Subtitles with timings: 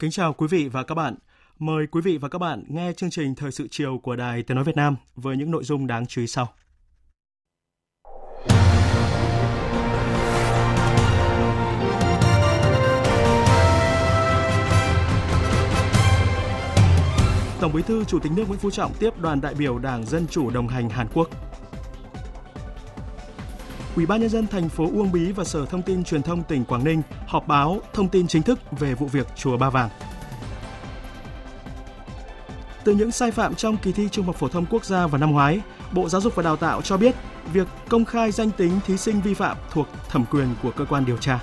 [0.00, 1.14] Kính chào quý vị và các bạn.
[1.58, 4.54] Mời quý vị và các bạn nghe chương trình Thời sự chiều của Đài Tiếng
[4.54, 6.48] Nói Việt Nam với những nội dung đáng chú ý sau.
[17.60, 20.26] Tổng Bí thư Chủ tịch nước Nguyễn Phú Trọng tiếp đoàn đại biểu Đảng Dân
[20.30, 21.47] chủ đồng hành Hàn Quốc.
[23.98, 26.64] Ủy ban nhân dân thành phố Uông Bí và Sở Thông tin Truyền thông tỉnh
[26.64, 29.88] Quảng Ninh họp báo thông tin chính thức về vụ việc chùa Ba Vàng.
[32.84, 35.32] Từ những sai phạm trong kỳ thi Trung học phổ thông quốc gia vào năm
[35.32, 35.60] ngoái,
[35.92, 37.14] Bộ Giáo dục và Đào tạo cho biết
[37.52, 41.04] việc công khai danh tính thí sinh vi phạm thuộc thẩm quyền của cơ quan
[41.04, 41.40] điều tra.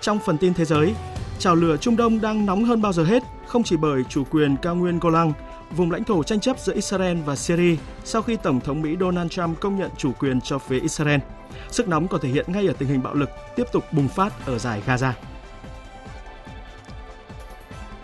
[0.00, 0.94] Trong phần tin thế giới,
[1.38, 4.56] chảo lửa Trung Đông đang nóng hơn bao giờ hết, không chỉ bởi chủ quyền
[4.56, 5.32] cao nguyên Golan
[5.76, 9.30] vùng lãnh thổ tranh chấp giữa Israel và Syria sau khi Tổng thống Mỹ Donald
[9.30, 11.20] Trump công nhận chủ quyền cho phía Israel.
[11.70, 14.46] Sức nóng còn thể hiện ngay ở tình hình bạo lực tiếp tục bùng phát
[14.46, 15.12] ở giải Gaza.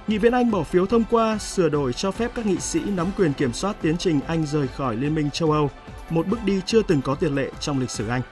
[0.08, 3.06] Nghị viện Anh bỏ phiếu thông qua sửa đổi cho phép các nghị sĩ nắm
[3.16, 5.70] quyền kiểm soát tiến trình Anh rời khỏi Liên minh châu Âu,
[6.10, 8.22] một bước đi chưa từng có tiền lệ trong lịch sử Anh.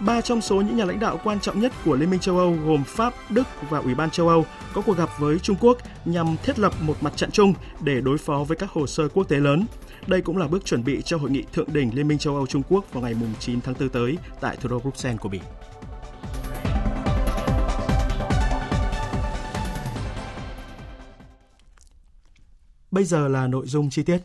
[0.00, 2.56] Ba trong số những nhà lãnh đạo quan trọng nhất của Liên minh châu Âu
[2.64, 6.36] gồm Pháp, Đức và Ủy ban châu Âu có cuộc gặp với Trung Quốc nhằm
[6.42, 9.36] thiết lập một mặt trận chung để đối phó với các hồ sơ quốc tế
[9.36, 9.66] lớn.
[10.06, 12.46] Đây cũng là bước chuẩn bị cho hội nghị thượng đỉnh Liên minh châu Âu
[12.46, 15.40] Trung Quốc vào ngày 9 tháng 4 tới tại thủ đô Bruxelles của Bỉ.
[22.90, 24.18] Bây giờ là nội dung chi tiết.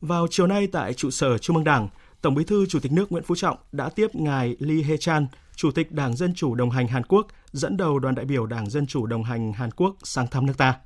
[0.00, 1.88] Vào chiều nay tại trụ sở Trung ương Đảng,
[2.22, 5.70] Tổng Bí thư Chủ tịch nước Nguyễn Phú Trọng đã tiếp ngài Lee Hae-chan, Chủ
[5.70, 8.86] tịch Đảng Dân chủ đồng hành Hàn Quốc, dẫn đầu đoàn đại biểu Đảng Dân
[8.86, 10.76] chủ đồng hành Hàn Quốc sang thăm nước ta.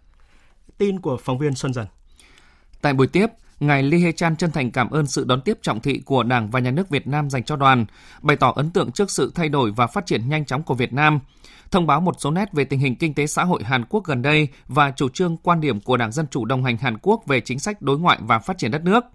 [0.78, 1.86] Tin của phóng viên Xuân Dần.
[2.80, 3.26] Tại buổi tiếp,
[3.60, 6.60] Ngài Lee Hae-chan chân thành cảm ơn sự đón tiếp trọng thị của Đảng và
[6.60, 7.86] Nhà nước Việt Nam dành cho đoàn,
[8.22, 10.92] bày tỏ ấn tượng trước sự thay đổi và phát triển nhanh chóng của Việt
[10.92, 11.20] Nam,
[11.70, 14.22] thông báo một số nét về tình hình kinh tế xã hội Hàn Quốc gần
[14.22, 17.40] đây và chủ trương quan điểm của Đảng Dân chủ đồng hành Hàn Quốc về
[17.40, 19.04] chính sách đối ngoại và phát triển đất nước–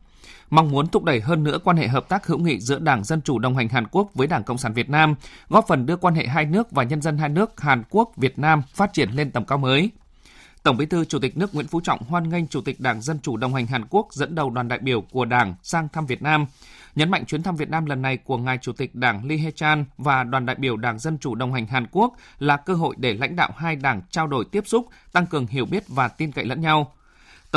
[0.49, 3.21] mong muốn thúc đẩy hơn nữa quan hệ hợp tác hữu nghị giữa Đảng Dân
[3.21, 5.15] chủ đồng hành Hàn Quốc với Đảng Cộng sản Việt Nam,
[5.49, 8.39] góp phần đưa quan hệ hai nước và nhân dân hai nước Hàn Quốc Việt
[8.39, 9.91] Nam phát triển lên tầm cao mới.
[10.63, 13.19] Tổng Bí thư Chủ tịch nước Nguyễn Phú Trọng hoan nghênh Chủ tịch Đảng Dân
[13.19, 16.21] chủ đồng hành Hàn Quốc dẫn đầu đoàn đại biểu của Đảng sang thăm Việt
[16.21, 16.45] Nam,
[16.95, 19.83] nhấn mạnh chuyến thăm Việt Nam lần này của ngài Chủ tịch Đảng Lee Hae-chan
[19.97, 23.13] và đoàn đại biểu Đảng Dân chủ đồng hành Hàn Quốc là cơ hội để
[23.13, 26.45] lãnh đạo hai đảng trao đổi tiếp xúc, tăng cường hiểu biết và tin cậy
[26.45, 26.91] lẫn nhau.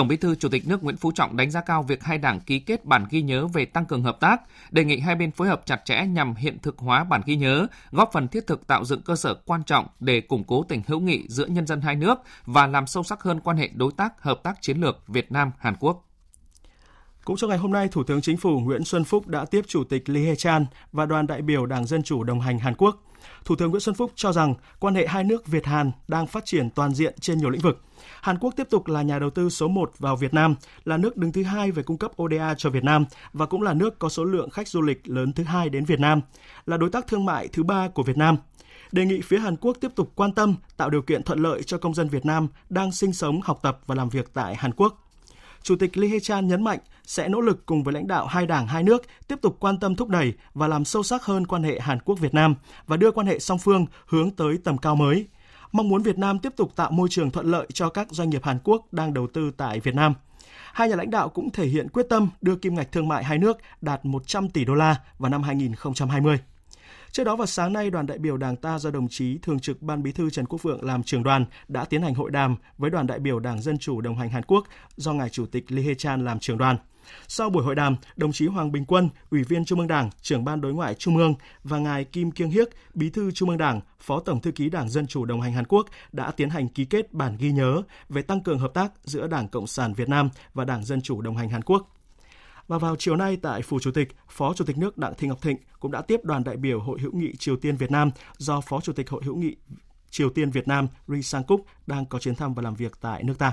[0.00, 2.40] Tổng Bí thư Chủ tịch nước Nguyễn Phú Trọng đánh giá cao việc hai đảng
[2.40, 4.40] ký kết bản ghi nhớ về tăng cường hợp tác,
[4.70, 7.66] đề nghị hai bên phối hợp chặt chẽ nhằm hiện thực hóa bản ghi nhớ,
[7.90, 11.00] góp phần thiết thực tạo dựng cơ sở quan trọng để củng cố tình hữu
[11.00, 14.22] nghị giữa nhân dân hai nước và làm sâu sắc hơn quan hệ đối tác
[14.22, 16.08] hợp tác chiến lược Việt Nam Hàn Quốc.
[17.24, 19.84] Cũng trong ngày hôm nay, Thủ tướng Chính phủ Nguyễn Xuân Phúc đã tiếp Chủ
[19.84, 23.02] tịch Lee Hae-chan và đoàn đại biểu Đảng Dân chủ đồng hành Hàn Quốc.
[23.44, 26.44] Thủ tướng Nguyễn Xuân Phúc cho rằng quan hệ hai nước Việt Hàn đang phát
[26.44, 27.80] triển toàn diện trên nhiều lĩnh vực.
[28.20, 31.16] Hàn Quốc tiếp tục là nhà đầu tư số 1 vào Việt Nam, là nước
[31.16, 34.08] đứng thứ hai về cung cấp ODA cho Việt Nam và cũng là nước có
[34.08, 36.20] số lượng khách du lịch lớn thứ hai đến Việt Nam,
[36.66, 38.36] là đối tác thương mại thứ ba của Việt Nam.
[38.92, 41.78] Đề nghị phía Hàn Quốc tiếp tục quan tâm tạo điều kiện thuận lợi cho
[41.78, 45.09] công dân Việt Nam đang sinh sống, học tập và làm việc tại Hàn Quốc.
[45.62, 48.66] Chủ tịch Lee Hae-chan nhấn mạnh sẽ nỗ lực cùng với lãnh đạo hai đảng,
[48.66, 51.80] hai nước tiếp tục quan tâm thúc đẩy và làm sâu sắc hơn quan hệ
[51.80, 52.54] Hàn Quốc Việt Nam
[52.86, 55.26] và đưa quan hệ song phương hướng tới tầm cao mới.
[55.72, 58.44] Mong muốn Việt Nam tiếp tục tạo môi trường thuận lợi cho các doanh nghiệp
[58.44, 60.14] Hàn Quốc đang đầu tư tại Việt Nam.
[60.72, 63.38] Hai nhà lãnh đạo cũng thể hiện quyết tâm đưa kim ngạch thương mại hai
[63.38, 66.38] nước đạt 100 tỷ đô la vào năm 2020.
[67.12, 69.82] Trước đó vào sáng nay, đoàn đại biểu Đảng ta do đồng chí Thường trực
[69.82, 72.90] Ban Bí thư Trần Quốc Vượng làm trưởng đoàn đã tiến hành hội đàm với
[72.90, 74.64] đoàn đại biểu Đảng Dân chủ đồng hành Hàn Quốc
[74.96, 76.76] do ngài Chủ tịch Lee Hae-chan làm trưởng đoàn.
[77.28, 80.44] Sau buổi hội đàm, đồng chí Hoàng Bình Quân, Ủy viên Trung ương Đảng, trưởng
[80.44, 81.34] ban đối ngoại Trung ương
[81.64, 84.88] và ngài Kim Kiêng Hiếc, Bí thư Trung ương Đảng, Phó Tổng thư ký Đảng
[84.88, 88.22] Dân chủ đồng hành Hàn Quốc đã tiến hành ký kết bản ghi nhớ về
[88.22, 91.36] tăng cường hợp tác giữa Đảng Cộng sản Việt Nam và Đảng Dân chủ đồng
[91.36, 91.99] hành Hàn Quốc.
[92.70, 95.42] Và vào chiều nay tại Phủ Chủ tịch, Phó Chủ tịch nước Đặng Thị Ngọc
[95.42, 98.60] Thịnh cũng đã tiếp đoàn đại biểu Hội hữu nghị Triều Tiên Việt Nam do
[98.60, 99.56] Phó Chủ tịch Hội hữu nghị
[100.10, 103.22] Triều Tiên Việt Nam Ri Sang Kuk đang có chuyến thăm và làm việc tại
[103.22, 103.52] nước ta.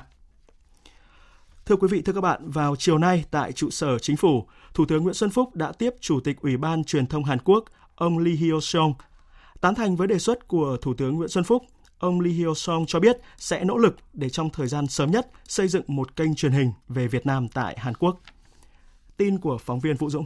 [1.65, 4.85] Thưa quý vị, thưa các bạn, vào chiều nay tại trụ sở chính phủ, Thủ
[4.85, 7.63] tướng Nguyễn Xuân Phúc đã tiếp Chủ tịch Ủy ban Truyền thông Hàn Quốc,
[7.95, 8.93] ông Lee Hyo Song.
[9.61, 11.63] Tán thành với đề xuất của Thủ tướng Nguyễn Xuân Phúc,
[11.99, 15.27] ông Lee Hyo Song cho biết sẽ nỗ lực để trong thời gian sớm nhất
[15.47, 18.19] xây dựng một kênh truyền hình về Việt Nam tại Hàn Quốc.
[19.17, 20.25] Tin của phóng viên Vũ Dũng.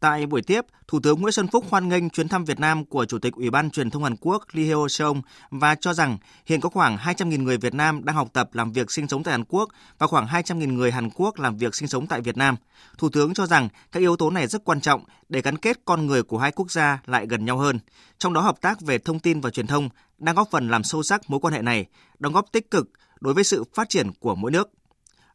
[0.00, 3.04] Tại buổi tiếp, Thủ tướng Nguyễn Xuân Phúc hoan nghênh chuyến thăm Việt Nam của
[3.04, 6.60] Chủ tịch Ủy ban Truyền thông Hàn Quốc Lee Hyo Seong và cho rằng hiện
[6.60, 9.44] có khoảng 200.000 người Việt Nam đang học tập làm việc sinh sống tại Hàn
[9.44, 9.68] Quốc
[9.98, 12.56] và khoảng 200.000 người Hàn Quốc làm việc sinh sống tại Việt Nam.
[12.98, 16.06] Thủ tướng cho rằng các yếu tố này rất quan trọng để gắn kết con
[16.06, 17.78] người của hai quốc gia lại gần nhau hơn.
[18.18, 19.88] Trong đó hợp tác về thông tin và truyền thông
[20.18, 21.86] đang góp phần làm sâu sắc mối quan hệ này,
[22.18, 22.90] đóng góp tích cực
[23.20, 24.70] đối với sự phát triển của mỗi nước.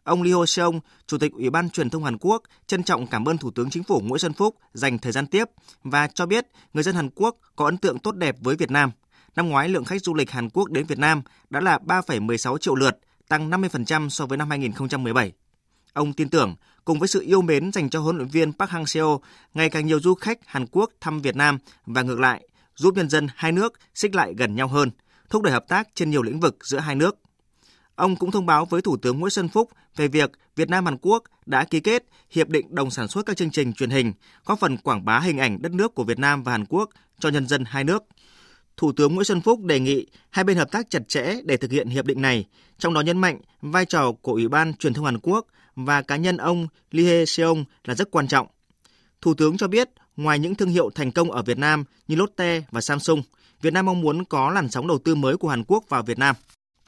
[0.05, 3.25] Ông Lee Ho Seong, Chủ tịch Ủy ban Truyền thông Hàn Quốc, trân trọng cảm
[3.25, 5.45] ơn Thủ tướng Chính phủ Nguyễn Xuân Phúc dành thời gian tiếp
[5.83, 8.91] và cho biết người dân Hàn Quốc có ấn tượng tốt đẹp với Việt Nam.
[9.35, 12.75] Năm ngoái, lượng khách du lịch Hàn Quốc đến Việt Nam đã là 3,16 triệu
[12.75, 15.31] lượt, tăng 50% so với năm 2017.
[15.93, 16.55] Ông tin tưởng,
[16.85, 19.19] cùng với sự yêu mến dành cho huấn luyện viên Park Hang-seo,
[19.53, 23.09] ngày càng nhiều du khách Hàn Quốc thăm Việt Nam và ngược lại, giúp nhân
[23.09, 24.91] dân hai nước xích lại gần nhau hơn,
[25.29, 27.17] thúc đẩy hợp tác trên nhiều lĩnh vực giữa hai nước.
[27.95, 30.97] Ông cũng thông báo với Thủ tướng Nguyễn Xuân Phúc về việc Việt Nam Hàn
[30.97, 34.13] Quốc đã ký kết hiệp định đồng sản xuất các chương trình truyền hình,
[34.45, 36.89] góp phần quảng bá hình ảnh đất nước của Việt Nam và Hàn Quốc
[37.19, 38.03] cho nhân dân hai nước.
[38.77, 41.71] Thủ tướng Nguyễn Xuân Phúc đề nghị hai bên hợp tác chặt chẽ để thực
[41.71, 42.45] hiện hiệp định này,
[42.77, 46.15] trong đó nhấn mạnh vai trò của Ủy ban Truyền thông Hàn Quốc và cá
[46.15, 48.47] nhân ông Lee Hae-seong là rất quan trọng.
[49.21, 52.61] Thủ tướng cho biết, ngoài những thương hiệu thành công ở Việt Nam như Lotte
[52.71, 53.21] và Samsung,
[53.61, 56.19] Việt Nam mong muốn có làn sóng đầu tư mới của Hàn Quốc vào Việt
[56.19, 56.35] Nam.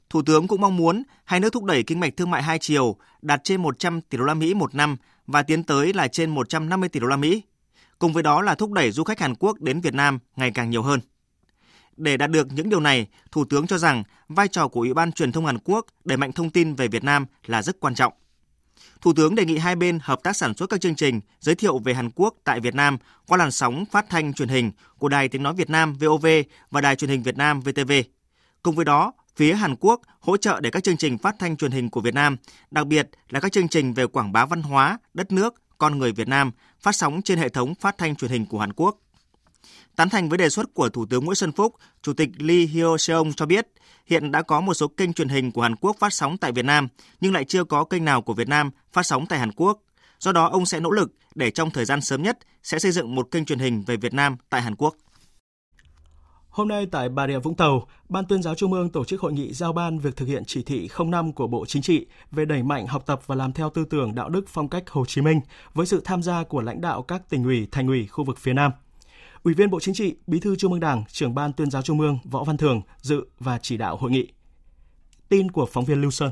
[0.10, 2.96] Thủ tướng cũng mong muốn hai nước thúc đẩy kinh mạch thương mại hai chiều
[3.22, 6.90] đạt trên 100 tỷ đô la Mỹ một năm và tiến tới là trên 150
[6.90, 7.42] tỷ đô la Mỹ.
[8.00, 10.70] Cùng với đó là thúc đẩy du khách Hàn Quốc đến Việt Nam ngày càng
[10.70, 11.00] nhiều hơn.
[11.98, 15.12] Để đạt được những điều này, Thủ tướng cho rằng vai trò của Ủy ban
[15.12, 18.14] Truyền thông Hàn Quốc đẩy mạnh thông tin về Việt Nam là rất quan trọng.
[19.02, 21.80] Thủ tướng đề nghị hai bên hợp tác sản xuất các chương trình giới thiệu
[21.80, 25.28] về Hàn Quốc tại Việt Nam qua làn sóng phát thanh truyền hình của Đài
[25.28, 26.28] Tiếng Nói Việt Nam VOV
[26.72, 27.92] và Đài Truyền hình Việt Nam VTV.
[28.64, 31.72] Cùng với đó, phía Hàn Quốc hỗ trợ để các chương trình phát thanh truyền
[31.72, 32.38] hình của Việt Nam,
[32.72, 36.12] đặc biệt là các chương trình về quảng bá văn hóa, đất nước, con người
[36.12, 36.52] Việt Nam
[36.82, 38.98] phát sóng trên hệ thống phát thanh truyền hình của Hàn Quốc.
[39.96, 42.98] Tán thành với đề xuất của Thủ tướng Nguyễn Xuân Phúc, Chủ tịch Lee Hyo
[42.98, 43.68] Seong cho biết
[44.06, 46.66] hiện đã có một số kênh truyền hình của Hàn Quốc phát sóng tại Việt
[46.66, 46.88] Nam,
[47.22, 49.82] nhưng lại chưa có kênh nào của Việt Nam phát sóng tại Hàn Quốc.
[50.20, 53.16] Do đó, ông sẽ nỗ lực để trong thời gian sớm nhất sẽ xây dựng
[53.16, 54.96] một kênh truyền hình về Việt Nam tại Hàn Quốc.
[56.58, 59.34] Hôm nay tại Bà Rịa Vũng Tàu, Ban tuyên giáo Trung ương tổ chức hội
[59.34, 62.64] nghị giao ban việc thực hiện chỉ thị 05 của Bộ Chính trị về đẩy
[62.64, 65.42] mạnh học tập và làm theo tư tưởng đạo đức phong cách Hồ Chí Minh
[65.74, 68.54] với sự tham gia của lãnh đạo các tỉnh ủy, thành ủy khu vực phía
[68.54, 68.72] Nam.
[69.44, 72.00] Ủy viên Bộ Chính trị, Bí thư Trung ương Đảng, trưởng Ban tuyên giáo Trung
[72.00, 74.28] ương Võ Văn Thường dự và chỉ đạo hội nghị.
[75.30, 76.32] Tin của phóng viên Lưu Sơn.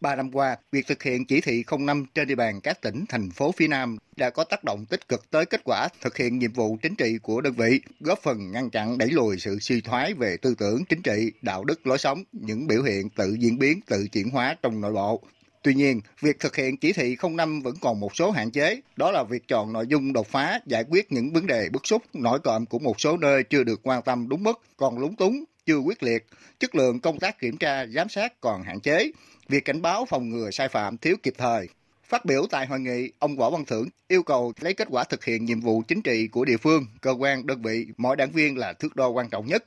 [0.00, 3.30] Ba năm qua, việc thực hiện chỉ thị 05 trên địa bàn các tỉnh, thành
[3.30, 6.52] phố phía Nam đã có tác động tích cực tới kết quả thực hiện nhiệm
[6.52, 10.14] vụ chính trị của đơn vị, góp phần ngăn chặn đẩy lùi sự suy thoái
[10.14, 13.80] về tư tưởng chính trị, đạo đức lối sống, những biểu hiện tự diễn biến,
[13.86, 15.22] tự chuyển hóa trong nội bộ.
[15.62, 19.10] Tuy nhiên, việc thực hiện chỉ thị 05 vẫn còn một số hạn chế, đó
[19.10, 22.38] là việc chọn nội dung đột phá, giải quyết những vấn đề bức xúc, nổi
[22.38, 25.78] cộm của một số nơi chưa được quan tâm đúng mức, còn lúng túng, chưa
[25.78, 26.26] quyết liệt,
[26.60, 29.12] chất lượng công tác kiểm tra, giám sát còn hạn chế,
[29.48, 31.68] việc cảnh báo phòng ngừa sai phạm thiếu kịp thời.
[32.04, 35.24] Phát biểu tại hội nghị, ông Võ Văn Thưởng yêu cầu lấy kết quả thực
[35.24, 38.58] hiện nhiệm vụ chính trị của địa phương, cơ quan, đơn vị, mỗi đảng viên
[38.58, 39.64] là thước đo quan trọng nhất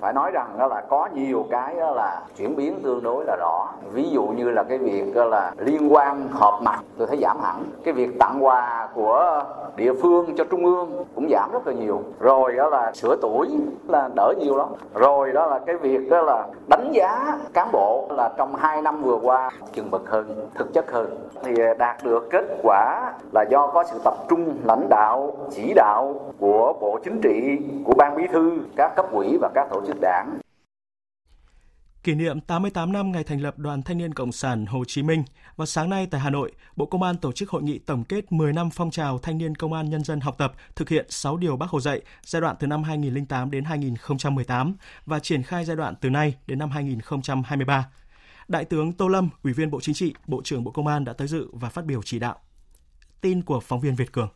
[0.00, 3.36] phải nói rằng đó là có nhiều cái đó là chuyển biến tương đối là
[3.40, 3.68] rõ.
[3.92, 7.40] Ví dụ như là cái việc đó là liên quan họp mặt, tôi thấy giảm
[7.42, 7.64] hẳn.
[7.84, 9.42] Cái việc tặng quà của
[9.76, 12.02] địa phương cho trung ương cũng giảm rất là nhiều.
[12.20, 13.48] Rồi đó là sửa tuổi
[13.88, 14.68] là đỡ nhiều lắm.
[14.94, 19.02] Rồi đó là cái việc đó là đánh giá cán bộ là trong 2 năm
[19.02, 21.18] vừa qua chừng mực hơn, thực chất hơn.
[21.42, 26.14] Thì đạt được kết quả là do có sự tập trung lãnh đạo, chỉ đạo
[26.40, 29.96] của bộ chính trị, của ban bí thư, các cấp ủy và các tổ chức
[30.00, 30.38] đảng
[32.02, 35.24] Kỷ niệm 88 năm ngày thành lập Đoàn Thanh niên Cộng sản Hồ Chí Minh,
[35.56, 38.32] vào sáng nay tại Hà Nội, Bộ Công an tổ chức hội nghị tổng kết
[38.32, 41.36] 10 năm phong trào thanh niên công an nhân dân học tập thực hiện 6
[41.36, 45.76] điều Bác Hồ dạy giai đoạn từ năm 2008 đến 2018 và triển khai giai
[45.76, 47.90] đoạn từ nay đến năm 2023.
[48.48, 51.12] Đại tướng Tô Lâm, Ủy viên Bộ Chính trị, Bộ trưởng Bộ Công an đã
[51.12, 52.36] tới dự và phát biểu chỉ đạo.
[53.20, 54.28] Tin của phóng viên Việt Cường.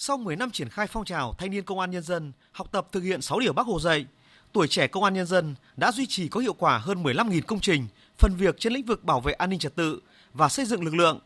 [0.00, 2.88] Sau 10 năm triển khai phong trào thanh niên công an nhân dân học tập
[2.92, 4.06] thực hiện 6 điều Bác Hồ dạy,
[4.52, 7.60] tuổi trẻ công an nhân dân đã duy trì có hiệu quả hơn 15.000 công
[7.60, 7.86] trình,
[8.18, 10.00] phần việc trên lĩnh vực bảo vệ an ninh trật tự,
[10.34, 11.20] và xây dựng lực lượng,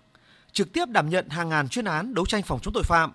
[0.53, 3.13] trực tiếp đảm nhận hàng ngàn chuyên án đấu tranh phòng chống tội phạm.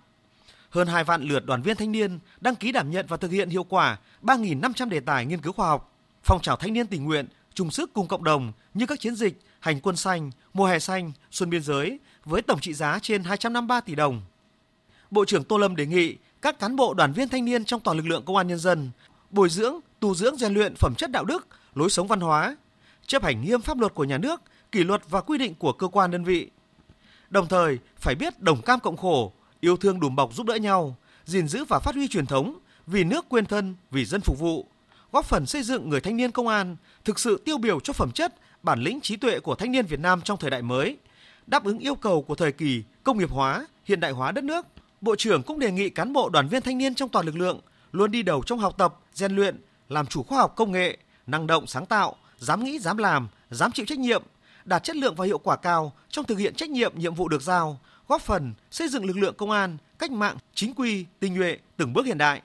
[0.70, 3.50] Hơn 2 vạn lượt đoàn viên thanh niên đăng ký đảm nhận và thực hiện
[3.50, 7.28] hiệu quả 3.500 đề tài nghiên cứu khoa học, phong trào thanh niên tình nguyện
[7.54, 11.12] chung sức cùng cộng đồng như các chiến dịch hành quân xanh, mùa hè xanh,
[11.32, 14.22] xuân biên giới với tổng trị giá trên 253 tỷ đồng.
[15.12, 17.98] Bộ trưởng Tô Lâm đề nghị các cán bộ đoàn viên thanh niên trong toàn
[17.98, 18.92] lực lượng công an nhân dân
[19.30, 22.58] bồi dưỡng, tu dưỡng rèn luyện phẩm chất đạo đức, lối sống văn hóa,
[23.08, 25.88] chấp hành nghiêm pháp luật của nhà nước, kỷ luật và quy định của cơ
[25.88, 26.50] quan đơn vị.
[27.30, 30.96] Đồng thời, phải biết đồng cam cộng khổ, yêu thương đùm bọc giúp đỡ nhau,
[31.26, 34.66] gìn giữ và phát huy truyền thống vì nước quên thân, vì dân phục vụ,
[35.12, 38.12] góp phần xây dựng người thanh niên công an thực sự tiêu biểu cho phẩm
[38.12, 40.98] chất, bản lĩnh trí tuệ của thanh niên Việt Nam trong thời đại mới,
[41.48, 44.66] đáp ứng yêu cầu của thời kỳ công nghiệp hóa, hiện đại hóa đất nước.
[45.01, 47.60] Bộ trưởng cũng đề nghị cán bộ đoàn viên thanh niên trong toàn lực lượng
[47.92, 51.48] luôn đi đầu trong học tập, rèn luyện, làm chủ khoa học công nghệ, năng
[51.48, 54.24] động sáng tạo, dám nghĩ dám làm, dám chịu trách nhiệm,
[54.66, 57.42] đạt chất lượng và hiệu quả cao trong thực hiện trách nhiệm nhiệm vụ được
[57.42, 61.58] giao, góp phần xây dựng lực lượng công an cách mạng chính quy, tinh nhuệ,
[61.77, 62.42] từng bước hiện đại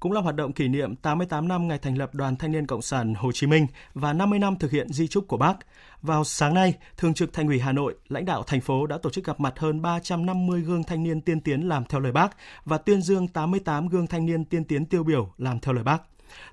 [0.00, 2.82] cũng là hoạt động kỷ niệm 88 năm ngày thành lập Đoàn Thanh niên Cộng
[2.82, 5.54] sản Hồ Chí Minh và 50 năm thực hiện di trúc của Bác.
[6.02, 9.10] Vào sáng nay, Thường trực Thành ủy Hà Nội, lãnh đạo thành phố đã tổ
[9.10, 12.78] chức gặp mặt hơn 350 gương thanh niên tiên tiến làm theo lời Bác và
[12.78, 16.02] tuyên dương 88 gương thanh niên tiên tiến tiêu biểu làm theo lời Bác.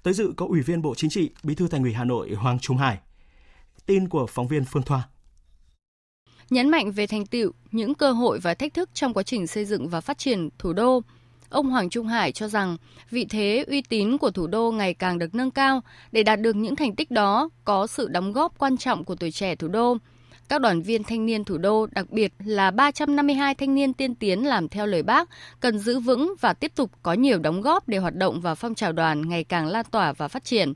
[0.04, 2.60] Tới dự có Ủy viên Bộ Chính trị, Bí thư Thành ủy Hà Nội Hoàng
[2.60, 2.98] Trung Hải.
[3.86, 5.04] Tin của phóng viên Phương Thoa
[6.50, 9.66] nhấn mạnh về thành tựu, những cơ hội và thách thức trong quá trình xây
[9.66, 11.01] dựng và phát triển thủ đô,
[11.50, 12.77] Ông Hoàng Trung Hải cho rằng
[13.12, 16.56] vị thế uy tín của thủ đô ngày càng được nâng cao để đạt được
[16.56, 19.98] những thành tích đó có sự đóng góp quan trọng của tuổi trẻ thủ đô.
[20.50, 24.48] Các đoàn viên thanh niên thủ đô, đặc biệt là 352 thanh niên tiên tiến
[24.48, 27.98] làm theo lời bác, cần giữ vững và tiếp tục có nhiều đóng góp để
[27.98, 30.74] hoạt động và phong trào đoàn ngày càng lan tỏa và phát triển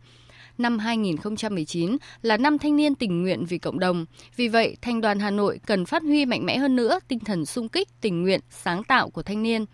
[0.58, 4.06] năm 2019 là năm thanh niên tình nguyện vì cộng đồng.
[4.36, 7.46] Vì vậy, Thanh đoàn Hà Nội cần phát huy mạnh mẽ hơn nữa tinh thần
[7.46, 9.66] sung kích, tình nguyện, sáng tạo của thanh niên.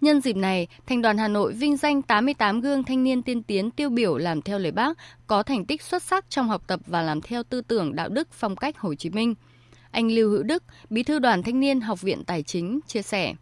[0.00, 3.70] Nhân dịp này, Thành đoàn Hà Nội vinh danh 88 gương thanh niên tiên tiến
[3.70, 7.02] tiêu biểu làm theo lời bác, có thành tích xuất sắc trong học tập và
[7.02, 9.34] làm theo tư tưởng đạo đức phong cách Hồ Chí Minh.
[9.90, 13.34] Anh Lưu Hữu Đức, Bí thư đoàn thanh niên Học viện Tài chính, chia sẻ.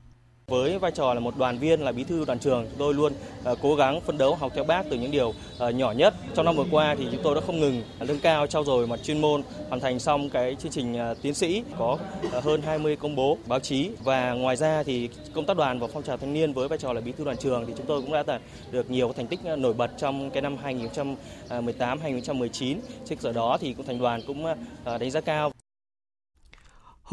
[0.47, 3.13] Với vai trò là một đoàn viên là bí thư đoàn trường, chúng tôi luôn
[3.45, 6.15] ờ, cố gắng phấn đấu học theo bác từ những điều ờ, nhỏ nhất.
[6.35, 9.01] Trong năm vừa qua thì chúng tôi đã không ngừng nâng cao trao dồi mặt
[9.03, 11.99] chuyên môn, hoàn thành xong cái chương trình ờ, tiến sĩ có
[12.33, 16.03] hơn 20 công bố báo chí và ngoài ra thì công tác đoàn và phong
[16.03, 18.13] trào thanh niên với vai trò là bí thư đoàn trường thì chúng tôi cũng
[18.13, 22.79] đã đạt được nhiều thành tích nổi bật trong cái năm 2018 2019.
[23.05, 24.47] Trên cơ sở đó thì thành đoàn cũng
[24.85, 25.51] đánh giá cao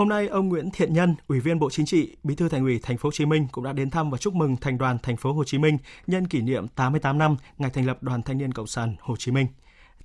[0.02, 2.80] Hôm nay, ông Nguyễn Thiện Nhân, Ủy viên Bộ Chính trị, Bí thư Thành ủy
[2.84, 5.18] Thành phố Hồ Chí Minh cũng đã đến thăm và chúc mừng Thành đoàn Thành
[5.18, 5.78] phố Hồ Chí Minh
[6.08, 9.32] nhân kỷ niệm 88 năm ngày thành lập Đoàn Thanh niên Cộng sản Hồ Chí
[9.32, 9.48] Minh.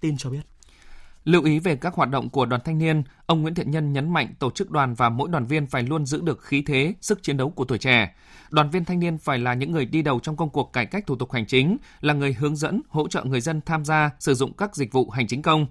[0.01, 0.41] Tin cho biết.
[1.25, 4.13] Lưu ý về các hoạt động của đoàn thanh niên, ông Nguyễn Thiện Nhân nhấn
[4.13, 7.23] mạnh tổ chức đoàn và mỗi đoàn viên phải luôn giữ được khí thế, sức
[7.23, 8.15] chiến đấu của tuổi trẻ.
[8.51, 11.07] Đoàn viên thanh niên phải là những người đi đầu trong công cuộc cải cách
[11.07, 14.35] thủ tục hành chính, là người hướng dẫn, hỗ trợ người dân tham gia sử
[14.35, 15.67] dụng các dịch vụ hành chính công,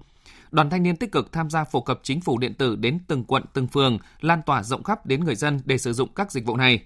[0.56, 3.24] Đoàn thanh niên tích cực tham gia phổ cập chính phủ điện tử đến từng
[3.24, 6.46] quận, từng phường, lan tỏa rộng khắp đến người dân để sử dụng các dịch
[6.46, 6.84] vụ này.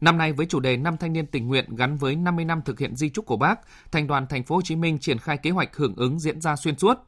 [0.00, 2.78] Năm nay với chủ đề năm thanh niên tình nguyện gắn với 50 năm thực
[2.78, 3.60] hiện di trúc của Bác,
[3.92, 6.56] Thành đoàn Thành phố Hồ Chí Minh triển khai kế hoạch hưởng ứng diễn ra
[6.56, 6.98] xuyên suốt.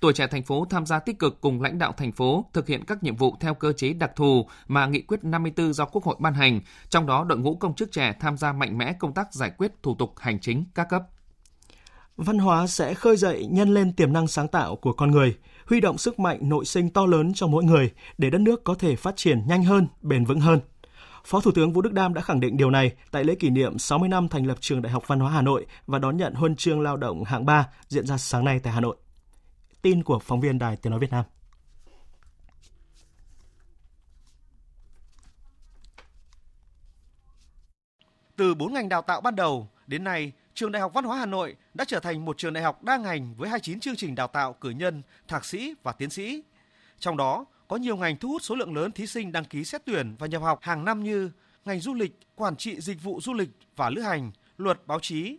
[0.00, 2.84] Tuổi trẻ thành phố tham gia tích cực cùng lãnh đạo thành phố thực hiện
[2.84, 6.16] các nhiệm vụ theo cơ chế đặc thù mà nghị quyết 54 do Quốc hội
[6.18, 9.34] ban hành, trong đó đội ngũ công chức trẻ tham gia mạnh mẽ công tác
[9.34, 11.02] giải quyết thủ tục hành chính các cấp.
[12.18, 15.80] Văn hóa sẽ khơi dậy nhân lên tiềm năng sáng tạo của con người, huy
[15.80, 18.96] động sức mạnh nội sinh to lớn cho mỗi người để đất nước có thể
[18.96, 20.60] phát triển nhanh hơn, bền vững hơn.
[21.24, 23.78] Phó Thủ tướng Vũ Đức Đam đã khẳng định điều này tại lễ kỷ niệm
[23.78, 26.56] 60 năm thành lập Trường Đại học Văn hóa Hà Nội và đón nhận huân
[26.56, 28.96] chương lao động hạng 3 diễn ra sáng nay tại Hà Nội.
[29.82, 31.24] Tin của phóng viên Đài Tiếng Nói Việt Nam.
[38.36, 41.26] Từ 4 ngành đào tạo ban đầu, đến nay Trường Đại học Văn hóa Hà
[41.26, 44.26] Nội đã trở thành một trường đại học đa ngành với 29 chương trình đào
[44.26, 46.42] tạo cử nhân, thạc sĩ và tiến sĩ.
[46.98, 49.82] Trong đó có nhiều ngành thu hút số lượng lớn thí sinh đăng ký xét
[49.84, 51.30] tuyển và nhập học hàng năm như
[51.64, 55.38] ngành du lịch, quản trị dịch vụ du lịch và lữ hành, luật báo chí.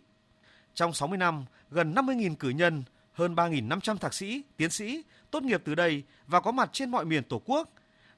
[0.74, 5.62] Trong 60 năm, gần 50.000 cử nhân, hơn 3.500 thạc sĩ, tiến sĩ tốt nghiệp
[5.64, 7.68] từ đây và có mặt trên mọi miền Tổ quốc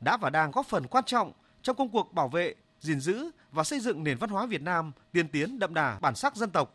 [0.00, 1.32] đã và đang góp phần quan trọng
[1.62, 4.92] trong công cuộc bảo vệ, gìn giữ và xây dựng nền văn hóa Việt Nam
[5.12, 6.74] tiên tiến đậm đà bản sắc dân tộc.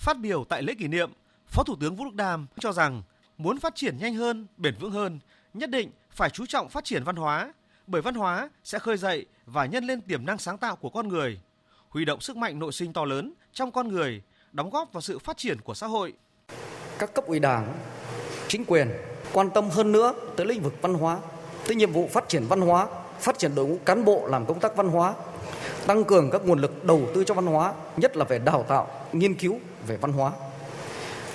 [0.00, 1.10] Phát biểu tại lễ kỷ niệm,
[1.48, 3.02] Phó Thủ tướng Vũ Đức Đam cho rằng
[3.38, 5.18] muốn phát triển nhanh hơn, bền vững hơn,
[5.54, 7.52] nhất định phải chú trọng phát triển văn hóa,
[7.86, 11.08] bởi văn hóa sẽ khơi dậy và nhân lên tiềm năng sáng tạo của con
[11.08, 11.40] người,
[11.88, 15.18] huy động sức mạnh nội sinh to lớn trong con người, đóng góp vào sự
[15.18, 16.12] phát triển của xã hội.
[16.98, 17.78] Các cấp ủy đảng,
[18.48, 18.90] chính quyền
[19.32, 21.18] quan tâm hơn nữa tới lĩnh vực văn hóa,
[21.66, 22.86] tới nhiệm vụ phát triển văn hóa,
[23.20, 25.14] phát triển đội ngũ cán bộ làm công tác văn hóa,
[25.86, 28.86] tăng cường các nguồn lực đầu tư cho văn hóa, nhất là về đào tạo,
[29.12, 30.32] nghiên cứu về văn hóa.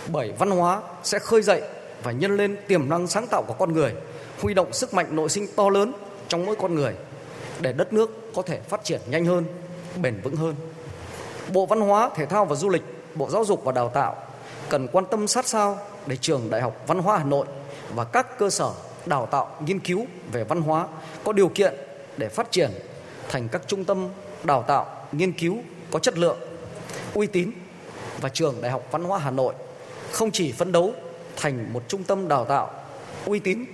[0.07, 1.61] Bởi văn hóa sẽ khơi dậy
[2.03, 3.93] và nhân lên tiềm năng sáng tạo của con người,
[4.41, 5.93] huy động sức mạnh nội sinh to lớn
[6.27, 6.93] trong mỗi con người
[7.59, 9.45] để đất nước có thể phát triển nhanh hơn,
[10.01, 10.55] bền vững hơn.
[11.53, 12.83] Bộ Văn hóa, Thể thao và Du lịch,
[13.15, 14.15] Bộ Giáo dục và Đào tạo
[14.69, 17.45] cần quan tâm sát sao để trường Đại học Văn hóa Hà Nội
[17.95, 18.71] và các cơ sở
[19.05, 20.87] đào tạo nghiên cứu về văn hóa
[21.23, 21.73] có điều kiện
[22.17, 22.71] để phát triển
[23.29, 24.07] thành các trung tâm
[24.45, 25.57] đào tạo nghiên cứu
[25.91, 26.37] có chất lượng,
[27.13, 27.51] uy tín
[28.21, 29.53] và trường Đại học Văn hóa Hà Nội
[30.11, 30.93] không chỉ phấn đấu
[31.35, 32.71] thành một trung tâm đào tạo
[33.25, 33.65] uy tín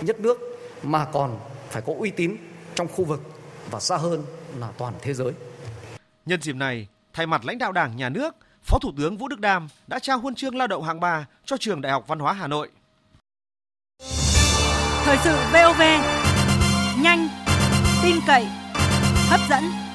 [0.00, 0.38] nhất nước
[0.82, 1.38] mà còn
[1.70, 2.36] phải có uy tín
[2.74, 3.22] trong khu vực
[3.70, 4.24] và xa hơn
[4.58, 5.32] là toàn thế giới.
[6.26, 9.40] Nhân dịp này, thay mặt lãnh đạo Đảng, Nhà nước, Phó Thủ tướng Vũ Đức
[9.40, 12.32] Đam đã trao huân chương lao động hạng 3 cho trường Đại học Văn hóa
[12.32, 12.68] Hà Nội.
[15.04, 15.80] Thời sự VOV,
[17.02, 17.28] nhanh,
[18.02, 18.46] tin cậy,
[19.28, 19.89] hấp dẫn.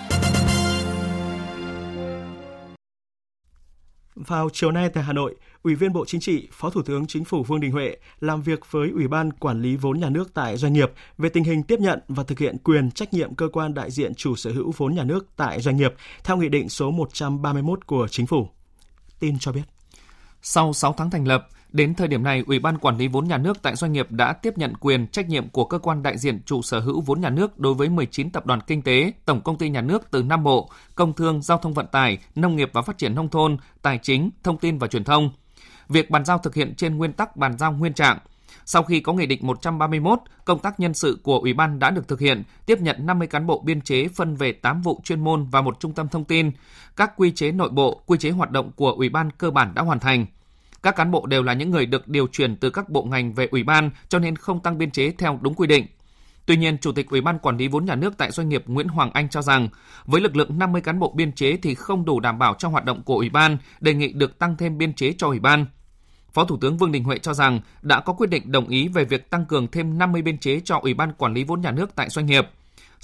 [4.16, 7.26] Vào chiều nay tại Hà Nội, Ủy viên Bộ Chính trị, Phó Thủ tướng Chính
[7.26, 10.58] phủ Vương Đình Huệ làm việc với Ủy ban Quản lý vốn nhà nước tại
[10.58, 13.74] doanh nghiệp về tình hình tiếp nhận và thực hiện quyền trách nhiệm cơ quan
[13.74, 15.94] đại diện chủ sở hữu vốn nhà nước tại doanh nghiệp
[16.24, 18.50] theo Nghị định số 131 của Chính phủ.
[19.20, 19.64] Tin cho biết.
[20.42, 23.38] Sau 6 tháng thành lập, Đến thời điểm này, Ủy ban Quản lý vốn nhà
[23.38, 26.42] nước tại doanh nghiệp đã tiếp nhận quyền trách nhiệm của cơ quan đại diện
[26.46, 29.58] chủ sở hữu vốn nhà nước đối với 19 tập đoàn kinh tế, tổng công
[29.58, 32.82] ty nhà nước từ Nam bộ, công thương, giao thông vận tải, nông nghiệp và
[32.82, 35.30] phát triển nông thôn, tài chính, thông tin và truyền thông.
[35.90, 38.18] Việc bàn giao thực hiện trên nguyên tắc bàn giao nguyên trạng.
[38.66, 42.08] Sau khi có Nghị định 131, công tác nhân sự của Ủy ban đã được
[42.08, 45.46] thực hiện, tiếp nhận 50 cán bộ biên chế phân về 8 vụ chuyên môn
[45.52, 46.52] và một trung tâm thông tin.
[46.96, 49.82] Các quy chế nội bộ, quy chế hoạt động của Ủy ban cơ bản đã
[49.82, 50.26] hoàn thành.
[50.86, 53.48] Các cán bộ đều là những người được điều chuyển từ các bộ ngành về
[53.52, 55.86] ủy ban cho nên không tăng biên chế theo đúng quy định.
[56.46, 58.88] Tuy nhiên, Chủ tịch Ủy ban Quản lý vốn nhà nước tại doanh nghiệp Nguyễn
[58.88, 59.70] Hoàng Anh cho rằng,
[60.06, 62.86] với lực lượng 50 cán bộ biên chế thì không đủ đảm bảo cho hoạt
[62.86, 65.66] động của Ủy ban, đề nghị được tăng thêm biên chế cho Ủy ban.
[66.34, 69.06] Phó Thủ tướng Vương Đình Huệ cho rằng đã có quyết định đồng ý về
[69.06, 71.96] việc tăng cường thêm 50 biên chế cho Ủy ban Quản lý vốn nhà nước
[71.96, 72.48] tại doanh nghiệp.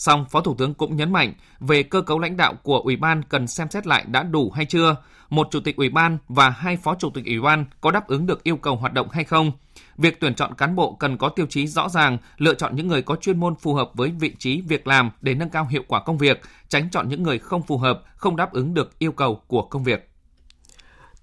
[0.02, 3.24] Song Phó Thủ tướng cũng nhấn mạnh về cơ cấu lãnh đạo của Ủy ban
[3.24, 4.96] cần xem xét lại đã đủ hay chưa,
[5.30, 8.26] một chủ tịch Ủy ban và hai phó chủ tịch Ủy ban có đáp ứng
[8.26, 9.52] được yêu cầu hoạt động hay không.
[9.98, 13.02] Việc tuyển chọn cán bộ cần có tiêu chí rõ ràng, lựa chọn những người
[13.02, 16.04] có chuyên môn phù hợp với vị trí việc làm để nâng cao hiệu quả
[16.04, 19.42] công việc, tránh chọn những người không phù hợp, không đáp ứng được yêu cầu
[19.48, 20.11] của công việc.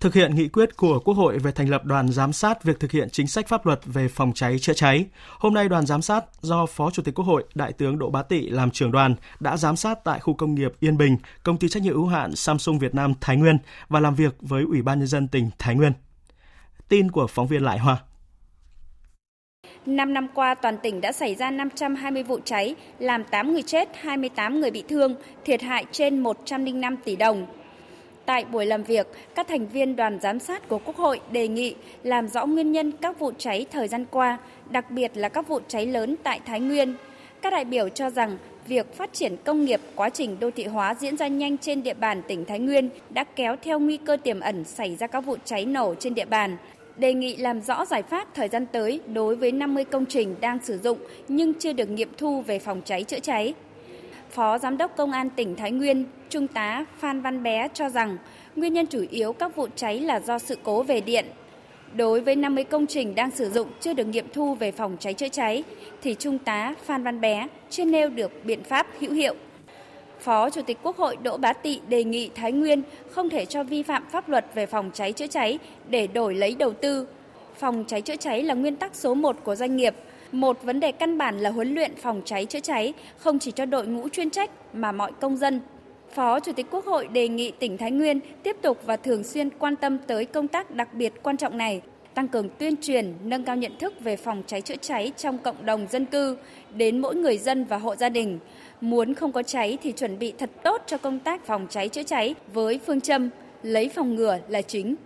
[0.00, 2.90] Thực hiện nghị quyết của Quốc hội về thành lập đoàn giám sát việc thực
[2.90, 5.06] hiện chính sách pháp luật về phòng cháy chữa cháy.
[5.38, 8.22] Hôm nay đoàn giám sát do Phó Chủ tịch Quốc hội Đại tướng Đỗ Bá
[8.22, 11.68] Tị làm trưởng đoàn đã giám sát tại khu công nghiệp Yên Bình, công ty
[11.68, 13.58] trách nhiệm hữu hạn Samsung Việt Nam Thái Nguyên
[13.88, 15.92] và làm việc với Ủy ban nhân dân tỉnh Thái Nguyên.
[16.88, 17.96] Tin của phóng viên Lại Hoa.
[19.86, 23.88] 5 năm qua, toàn tỉnh đã xảy ra 520 vụ cháy, làm 8 người chết,
[24.00, 27.46] 28 người bị thương, thiệt hại trên 105 tỷ đồng.
[28.28, 31.74] Tại buổi làm việc, các thành viên đoàn giám sát của Quốc hội đề nghị
[32.02, 34.38] làm rõ nguyên nhân các vụ cháy thời gian qua,
[34.70, 36.94] đặc biệt là các vụ cháy lớn tại Thái Nguyên.
[37.42, 40.94] Các đại biểu cho rằng việc phát triển công nghiệp, quá trình đô thị hóa
[40.94, 44.40] diễn ra nhanh trên địa bàn tỉnh Thái Nguyên đã kéo theo nguy cơ tiềm
[44.40, 46.56] ẩn xảy ra các vụ cháy nổ trên địa bàn.
[46.96, 50.58] Đề nghị làm rõ giải pháp thời gian tới đối với 50 công trình đang
[50.62, 53.54] sử dụng nhưng chưa được nghiệm thu về phòng cháy chữa cháy.
[54.30, 58.16] Phó Giám đốc Công an tỉnh Thái Nguyên, Trung tá Phan Văn Bé cho rằng
[58.56, 61.24] nguyên nhân chủ yếu các vụ cháy là do sự cố về điện.
[61.94, 65.14] Đối với 50 công trình đang sử dụng chưa được nghiệm thu về phòng cháy
[65.14, 65.64] chữa cháy,
[66.02, 69.34] thì Trung tá Phan Văn Bé chưa nêu được biện pháp hữu hiệu.
[70.20, 73.62] Phó Chủ tịch Quốc hội Đỗ Bá Tị đề nghị Thái Nguyên không thể cho
[73.62, 77.08] vi phạm pháp luật về phòng cháy chữa cháy để đổi lấy đầu tư.
[77.58, 79.94] Phòng cháy chữa cháy là nguyên tắc số 1 của doanh nghiệp–
[80.32, 83.64] một vấn đề căn bản là huấn luyện phòng cháy chữa cháy không chỉ cho
[83.64, 85.60] đội ngũ chuyên trách mà mọi công dân.
[86.14, 89.50] Phó Chủ tịch Quốc hội đề nghị tỉnh Thái Nguyên tiếp tục và thường xuyên
[89.50, 91.80] quan tâm tới công tác đặc biệt quan trọng này,
[92.14, 95.66] tăng cường tuyên truyền, nâng cao nhận thức về phòng cháy chữa cháy trong cộng
[95.66, 96.36] đồng dân cư
[96.74, 98.38] đến mỗi người dân và hộ gia đình.
[98.80, 102.02] Muốn không có cháy thì chuẩn bị thật tốt cho công tác phòng cháy chữa
[102.02, 103.30] cháy với phương châm
[103.62, 104.96] lấy phòng ngừa là chính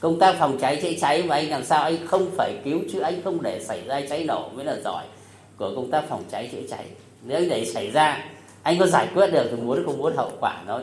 [0.00, 3.00] công tác phòng cháy chữa cháy và anh làm sao anh không phải cứu chứ
[3.00, 5.04] anh không để xảy ra cháy nổ mới là giỏi
[5.56, 6.84] của công tác phòng cháy chữa cháy.
[7.22, 8.24] Nếu anh để xảy ra,
[8.62, 10.80] anh có giải quyết được thì muốn không muốn hậu quả nó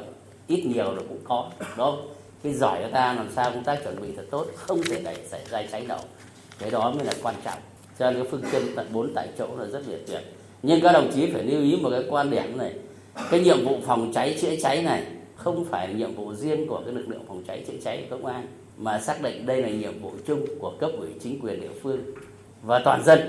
[0.47, 2.07] ít nhiều là cũng có, đúng không?
[2.43, 5.15] Cái giỏi của ta làm sao công tác chuẩn bị thật tốt, không thể để
[5.29, 5.97] xảy ra cháy nổ.
[6.59, 7.59] Cái đó mới là quan trọng.
[7.99, 10.21] Cho nên cái phương châm tận bốn tại chỗ là rất tuyệt tuyệt.
[10.63, 12.73] Nhưng các đồng chí phải lưu ý một cái quan điểm này.
[13.31, 15.03] Cái nhiệm vụ phòng cháy chữa cháy này
[15.35, 18.25] không phải là nhiệm vụ riêng của cái lực lượng phòng cháy chữa cháy công
[18.25, 21.71] an mà xác định đây là nhiệm vụ chung của cấp ủy chính quyền địa
[21.83, 22.01] phương
[22.61, 23.19] và toàn dân.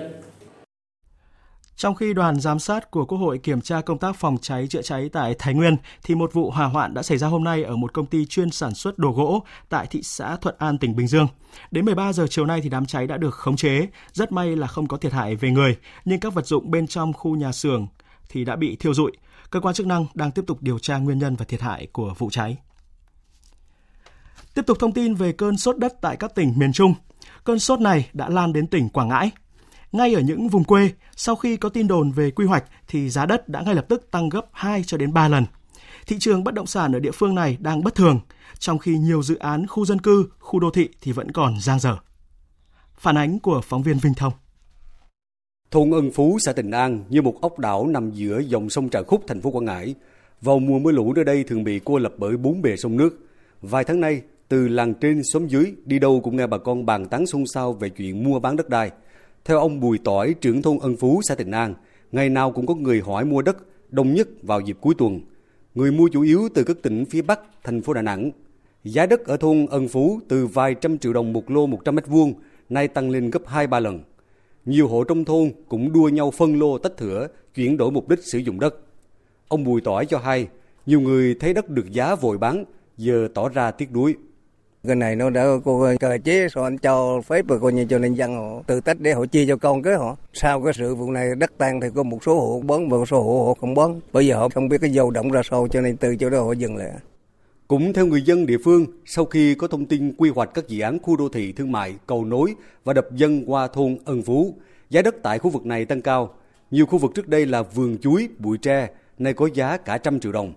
[1.76, 4.83] Trong khi đoàn giám sát của Quốc hội kiểm tra công tác phòng cháy chữa
[4.83, 7.76] cháy tại Thái Nguyên, thì một vụ hỏa hoạn đã xảy ra hôm nay ở
[7.76, 11.07] một công ty chuyên sản xuất đồ gỗ tại thị xã Thuận An, tỉnh Bình
[11.07, 11.26] Dương.
[11.70, 13.87] Đến 13 giờ chiều nay thì đám cháy đã được khống chế.
[14.12, 17.12] Rất may là không có thiệt hại về người, nhưng các vật dụng bên trong
[17.12, 17.87] khu nhà xưởng
[18.28, 19.12] thì đã bị thiêu rụi.
[19.50, 22.14] Cơ quan chức năng đang tiếp tục điều tra nguyên nhân và thiệt hại của
[22.18, 22.57] vụ cháy.
[24.55, 26.95] Tiếp tục thông tin về cơn sốt đất tại các tỉnh miền Trung.
[27.45, 29.31] Cơn sốt này đã lan đến tỉnh Quảng Ngãi.
[29.93, 33.27] Ngay ở những vùng quê, sau khi có tin đồn về quy hoạch thì giá
[33.27, 35.45] đất đã ngay lập tức tăng gấp 2 cho đến 3 lần.
[36.07, 38.21] Thị trường bất động sản ở địa phương này đang bất thường,
[38.59, 41.79] trong khi nhiều dự án khu dân cư, khu đô thị thì vẫn còn giang
[41.79, 41.97] dở.
[42.99, 44.33] Phản ánh của phóng viên Vinh Thông.
[45.71, 49.03] Thôn Ân Phú, xã Tình An như một ốc đảo nằm giữa dòng sông Trà
[49.03, 49.95] Khúc, thành phố Quảng Ngãi.
[50.40, 53.19] Vào mùa mưa lũ nơi đây thường bị cô lập bởi bốn bề sông nước.
[53.62, 57.09] Vài tháng nay, từ làng trên xóm dưới, đi đâu cũng nghe bà con bàn
[57.09, 58.90] tán xôn xao về chuyện mua bán đất đai.
[59.44, 61.74] Theo ông Bùi Tỏi, trưởng thôn Ân Phú, xã Tịnh An,
[62.12, 63.57] ngày nào cũng có người hỏi mua đất,
[63.90, 65.20] đông nhất vào dịp cuối tuần.
[65.74, 68.30] Người mua chủ yếu từ các tỉnh phía Bắc, thành phố Đà Nẵng.
[68.85, 72.07] Giá đất ở thôn Ân Phú từ vài trăm triệu đồng một lô 100 mét
[72.07, 72.35] vuông,
[72.68, 74.00] nay tăng lên gấp 2-3 lần.
[74.64, 78.24] Nhiều hộ trong thôn cũng đua nhau phân lô tách thửa, chuyển đổi mục đích
[78.24, 78.74] sử dụng đất.
[79.48, 80.48] Ông Bùi Tỏi cho hay,
[80.87, 82.64] nhiều người thấy đất được giá vội bán,
[82.96, 84.14] giờ tỏ ra tiếc nuối.
[84.87, 87.99] Cái này nó đã cô cơ chế rồi anh cho phép rồi coi như cho
[87.99, 90.16] nhân dân họ tự tách để họ chia cho con cái họ.
[90.33, 93.09] Sau cái sự vụ này đất tan thì có một số hộ bón và một
[93.09, 93.94] số hộ họ không bón.
[94.12, 96.42] Bây giờ họ không biết cái dầu động ra sao cho nên từ chỗ đó
[96.42, 96.90] họ dừng lại.
[97.68, 100.81] Cũng theo người dân địa phương, sau khi có thông tin quy hoạch các dự
[100.81, 104.55] án khu đô thị thương mại, cầu nối và đập dân qua thôn Ân Phú,
[104.90, 106.35] giá đất tại khu vực này tăng cao.
[106.70, 110.20] Nhiều khu vực trước đây là vườn chuối, bụi tre, nay có giá cả trăm
[110.20, 110.53] triệu đồng.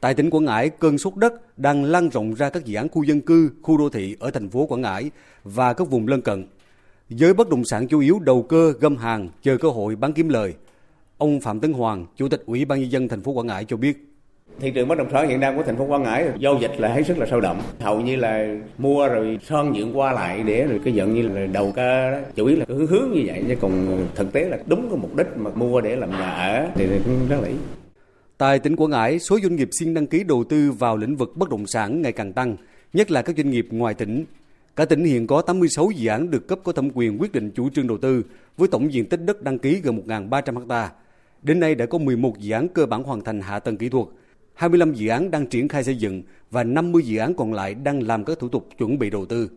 [0.00, 3.02] Tại tỉnh Quảng Ngãi, cơn sốt đất đang lan rộng ra các dự án khu
[3.02, 5.10] dân cư, khu đô thị ở thành phố Quảng Ngãi
[5.44, 6.46] và các vùng lân cận.
[7.08, 10.28] Giới bất động sản chủ yếu đầu cơ găm hàng chờ cơ hội bán kiếm
[10.28, 10.54] lời.
[11.18, 13.76] Ông Phạm Tấn Hoàng, Chủ tịch Ủy ban nhân dân thành phố Quảng Ngãi cho
[13.76, 14.04] biết
[14.60, 16.88] thị trường bất động sản hiện nay của thành phố Quảng Ngãi giao dịch là
[16.88, 18.46] hết sức là sôi động hầu như là
[18.78, 22.18] mua rồi sơn nhượng qua lại để rồi cái dạng như là đầu cơ đó
[22.34, 25.16] chủ yếu là hướng hướng như vậy chứ còn thực tế là đúng cái mục
[25.16, 27.77] đích mà mua để làm nhà ở thì cũng rất là ít
[28.38, 31.36] Tại tỉnh Quảng Ngãi, số doanh nghiệp xin đăng ký đầu tư vào lĩnh vực
[31.36, 32.56] bất động sản ngày càng tăng,
[32.92, 34.24] nhất là các doanh nghiệp ngoài tỉnh.
[34.76, 37.70] Cả tỉnh hiện có 86 dự án được cấp có thẩm quyền quyết định chủ
[37.70, 38.22] trương đầu tư
[38.56, 40.90] với tổng diện tích đất đăng ký gần 1.300 ha.
[41.42, 44.06] Đến nay đã có 11 dự án cơ bản hoàn thành hạ tầng kỹ thuật,
[44.54, 48.02] 25 dự án đang triển khai xây dựng và 50 dự án còn lại đang
[48.02, 49.50] làm các thủ tục chuẩn bị đầu tư.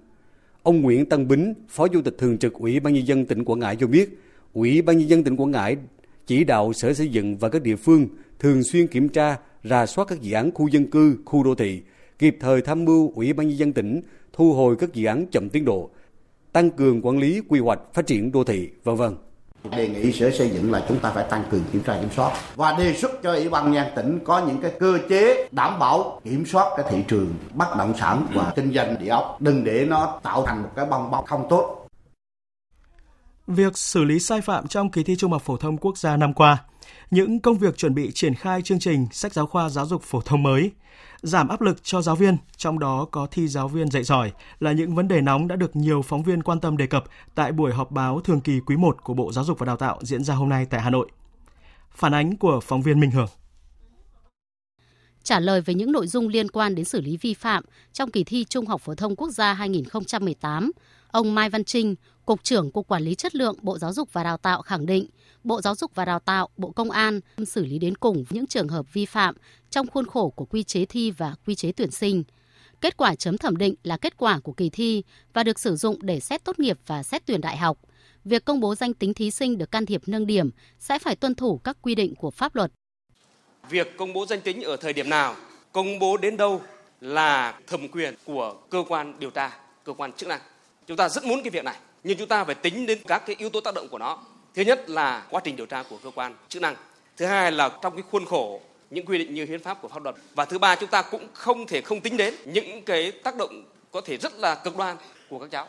[0.64, 3.60] Ông Nguyễn Tân Bính, Phó Chủ tịch Thường trực Ủy ban Nhân dân tỉnh Quảng
[3.60, 4.20] Ngãi cho biết,
[4.54, 5.78] Ủy ban Nhân dân tỉnh Quảng Ngãi
[6.28, 8.08] chỉ đạo Sở Xây dựng và các địa phương
[8.42, 11.82] thường xuyên kiểm tra, rà soát các dự án khu dân cư, khu đô thị,
[12.20, 14.02] kịp thời tham mưu Ủy ban nhân dân tỉnh
[14.34, 15.90] thu hồi các dự án chậm tiến độ,
[16.52, 19.16] tăng cường quản lý quy hoạch phát triển đô thị, vân vân.
[19.78, 22.32] Đề nghị Sở Xây dựng là chúng ta phải tăng cường kiểm tra kiểm soát
[22.56, 26.22] và đề xuất cho Ủy ban nhân tỉnh có những cái cơ chế đảm bảo
[26.24, 29.86] kiểm soát cái thị trường bất động sản và kinh doanh địa ốc, đừng để
[29.90, 31.81] nó tạo thành một cái bong bóng không tốt.
[33.56, 36.34] Việc xử lý sai phạm trong kỳ thi Trung học phổ thông quốc gia năm
[36.34, 36.64] qua
[37.12, 40.22] những công việc chuẩn bị triển khai chương trình sách giáo khoa giáo dục phổ
[40.22, 40.72] thông mới,
[41.22, 44.72] giảm áp lực cho giáo viên, trong đó có thi giáo viên dạy giỏi là
[44.72, 47.04] những vấn đề nóng đã được nhiều phóng viên quan tâm đề cập
[47.36, 50.00] tại buổi họp báo thường kỳ quý 1 của Bộ Giáo dục và Đào tạo
[50.02, 51.10] diễn ra hôm nay tại Hà Nội.
[51.96, 53.30] Phản ánh của phóng viên Minh Hưởng.
[55.24, 58.24] Trả lời về những nội dung liên quan đến xử lý vi phạm trong kỳ
[58.24, 60.72] thi Trung học phổ thông quốc gia 2018,
[61.12, 61.96] ông Mai Văn Trinh,
[62.26, 65.08] Cục trưởng Cục Quản lý Chất lượng Bộ Giáo dục và Đào tạo khẳng định
[65.44, 68.68] Bộ Giáo dục và Đào tạo, Bộ Công an xử lý đến cùng những trường
[68.68, 69.36] hợp vi phạm
[69.70, 72.24] trong khuôn khổ của quy chế thi và quy chế tuyển sinh.
[72.82, 75.98] Kết quả chấm thẩm định là kết quả của kỳ thi và được sử dụng
[76.02, 77.78] để xét tốt nghiệp và xét tuyển đại học.
[78.26, 81.36] Việc công bố danh tính thí sinh được can thiệp nâng điểm sẽ phải tuân
[81.36, 82.72] thủ các quy định của pháp luật.
[83.70, 85.36] Việc công bố danh tính ở thời điểm nào,
[85.72, 86.62] công bố đến đâu
[87.02, 90.42] là thẩm quyền của cơ quan điều tra, cơ quan chức năng.
[90.88, 93.36] Chúng ta rất muốn cái việc này, nhưng chúng ta phải tính đến các cái
[93.40, 94.20] yếu tố tác động của nó.
[94.56, 96.76] Thứ nhất là quá trình điều tra của cơ quan chức năng.
[97.18, 100.04] Thứ hai là trong cái khuôn khổ những quy định như hiến pháp của pháp
[100.04, 100.16] luật.
[100.36, 103.64] Và thứ ba chúng ta cũng không thể không tính đến những cái tác động
[103.92, 104.98] có thể rất là cực đoan
[105.30, 105.68] của các cháu.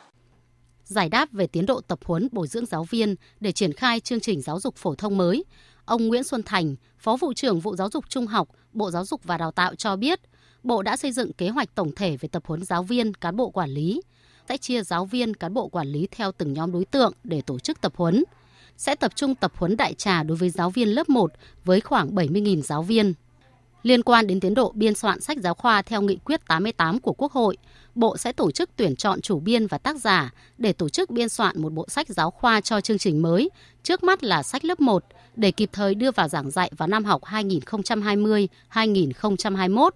[0.84, 4.20] Giải đáp về tiến độ tập huấn bồi dưỡng giáo viên để triển khai chương
[4.20, 5.44] trình giáo dục phổ thông mới
[5.84, 9.20] ông Nguyễn Xuân Thành phó vụ trưởng vụ giáo dục trung học Bộ Giáo dục
[9.24, 10.20] và Đào tạo cho biết
[10.62, 13.50] Bộ đã xây dựng kế hoạch tổng thể về tập huấn giáo viên, cán bộ
[13.50, 14.00] quản lý,
[14.52, 17.58] sẽ chia giáo viên, cán bộ quản lý theo từng nhóm đối tượng để tổ
[17.58, 18.24] chức tập huấn
[18.76, 21.32] sẽ tập trung tập huấn đại trà đối với giáo viên lớp 1
[21.64, 23.14] với khoảng 70.000 giáo viên.
[23.82, 27.12] Liên quan đến tiến độ biên soạn sách giáo khoa theo nghị quyết 88 của
[27.12, 27.56] Quốc hội,
[27.94, 31.28] Bộ sẽ tổ chức tuyển chọn chủ biên và tác giả để tổ chức biên
[31.28, 33.50] soạn một bộ sách giáo khoa cho chương trình mới,
[33.82, 35.04] trước mắt là sách lớp 1,
[35.36, 39.90] để kịp thời đưa vào giảng dạy vào năm học 2020-2021.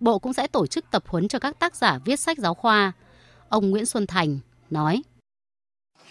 [0.00, 2.92] Bộ cũng sẽ tổ chức tập huấn cho các tác giả viết sách giáo khoa.
[3.54, 4.38] Ông Nguyễn Xuân Thành
[4.70, 5.02] nói.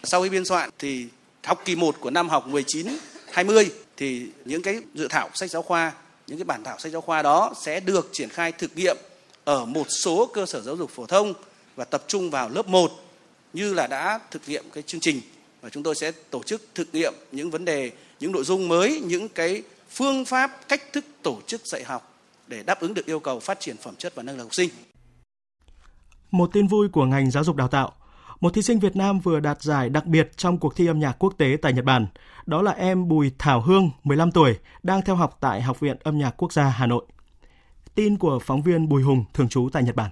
[0.03, 1.07] Sau khi biên soạn thì
[1.43, 2.87] học kỳ 1 của năm học 19
[3.31, 5.93] 20 thì những cái dự thảo sách giáo khoa,
[6.27, 8.97] những cái bản thảo sách giáo khoa đó sẽ được triển khai thực nghiệm
[9.43, 11.33] ở một số cơ sở giáo dục phổ thông
[11.75, 12.91] và tập trung vào lớp 1
[13.53, 15.21] như là đã thực nghiệm cái chương trình
[15.61, 19.01] và chúng tôi sẽ tổ chức thực nghiệm những vấn đề, những nội dung mới,
[19.05, 23.19] những cái phương pháp, cách thức tổ chức dạy học để đáp ứng được yêu
[23.19, 24.69] cầu phát triển phẩm chất và năng lực học sinh.
[26.33, 27.91] Một tin vui của ngành giáo dục đào tạo.
[28.39, 31.11] Một thí sinh Việt Nam vừa đạt giải đặc biệt trong cuộc thi âm nhạc
[31.19, 32.07] quốc tế tại Nhật Bản.
[32.45, 36.17] Đó là em Bùi Thảo Hương, 15 tuổi, đang theo học tại Học viện Âm
[36.17, 37.05] nhạc Quốc gia Hà Nội.
[37.95, 40.11] Tin của phóng viên Bùi Hùng, thường trú tại Nhật Bản.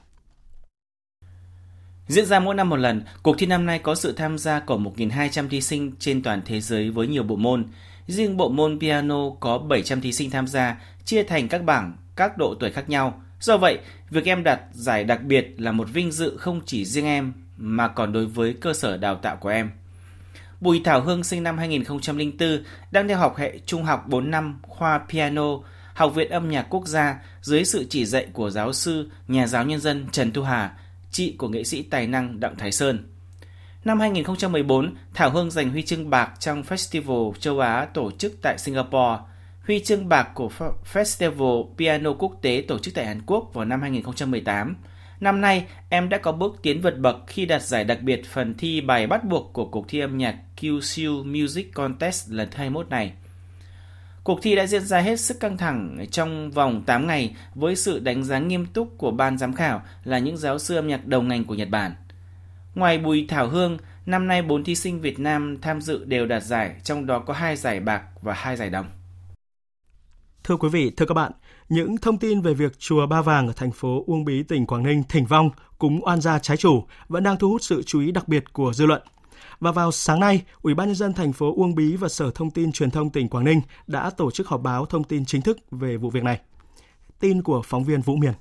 [2.08, 4.78] Diễn ra mỗi năm một lần, cuộc thi năm nay có sự tham gia của
[4.78, 7.66] 1.200 thí sinh trên toàn thế giới với nhiều bộ môn.
[8.08, 12.38] Riêng bộ môn piano có 700 thí sinh tham gia, chia thành các bảng, các
[12.38, 13.22] độ tuổi khác nhau.
[13.41, 17.06] Do vậy, việc em đạt giải đặc biệt là một vinh dự không chỉ riêng
[17.06, 19.71] em mà còn đối với cơ sở đào tạo của em.
[20.62, 25.01] Bùi Thảo Hương sinh năm 2004, đang theo học hệ trung học 4 năm khoa
[25.10, 25.58] piano,
[25.93, 29.65] Học viện Âm nhạc Quốc gia dưới sự chỉ dạy của giáo sư, nhà giáo
[29.65, 30.71] nhân dân Trần Thu Hà,
[31.12, 33.08] chị của nghệ sĩ tài năng Đặng Thái Sơn.
[33.86, 38.58] Năm 2014, Thảo Hương giành huy chương bạc trong Festival châu Á tổ chức tại
[38.58, 39.17] Singapore,
[39.72, 40.50] huy chương bạc của
[40.94, 44.76] Festival Piano Quốc tế tổ chức tại Hàn Quốc vào năm 2018.
[45.20, 48.56] Năm nay, em đã có bước tiến vượt bậc khi đạt giải đặc biệt phần
[48.58, 53.14] thi bài bắt buộc của cuộc thi âm nhạc Kyushu Music Contest lần 21 này.
[54.24, 58.00] Cuộc thi đã diễn ra hết sức căng thẳng trong vòng 8 ngày với sự
[58.00, 61.22] đánh giá nghiêm túc của ban giám khảo là những giáo sư âm nhạc đầu
[61.22, 61.92] ngành của Nhật Bản.
[62.76, 66.44] Ngoài Bùi Thảo Hương, năm nay 4 thí sinh Việt Nam tham dự đều đạt
[66.44, 68.86] giải, trong đó có 2 giải bạc và 2 giải đồng.
[70.43, 71.32] Thưa quý vị, thưa các bạn,
[71.69, 74.84] những thông tin về việc chùa Ba Vàng ở thành phố Uông Bí, tỉnh Quảng
[74.84, 78.12] Ninh thỉnh vong cúng oan gia trái chủ vẫn đang thu hút sự chú ý
[78.12, 79.01] đặc biệt của dư luận.
[79.60, 82.51] Và vào sáng nay, Ủy ban nhân dân thành phố Uông Bí và Sở Thông
[82.51, 85.58] tin Truyền thông tỉnh Quảng Ninh đã tổ chức họp báo thông tin chính thức
[85.71, 86.39] về vụ việc này.
[87.19, 88.34] Tin của phóng viên Vũ Miền.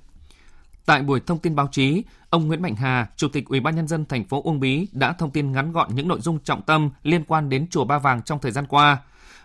[0.85, 3.87] Tại buổi thông tin báo chí, ông Nguyễn Mạnh Hà, Chủ tịch Ủy ban nhân
[3.87, 6.89] dân thành phố Uông Bí đã thông tin ngắn gọn những nội dung trọng tâm
[7.03, 8.97] liên quan đến chùa Ba Vàng trong thời gian qua.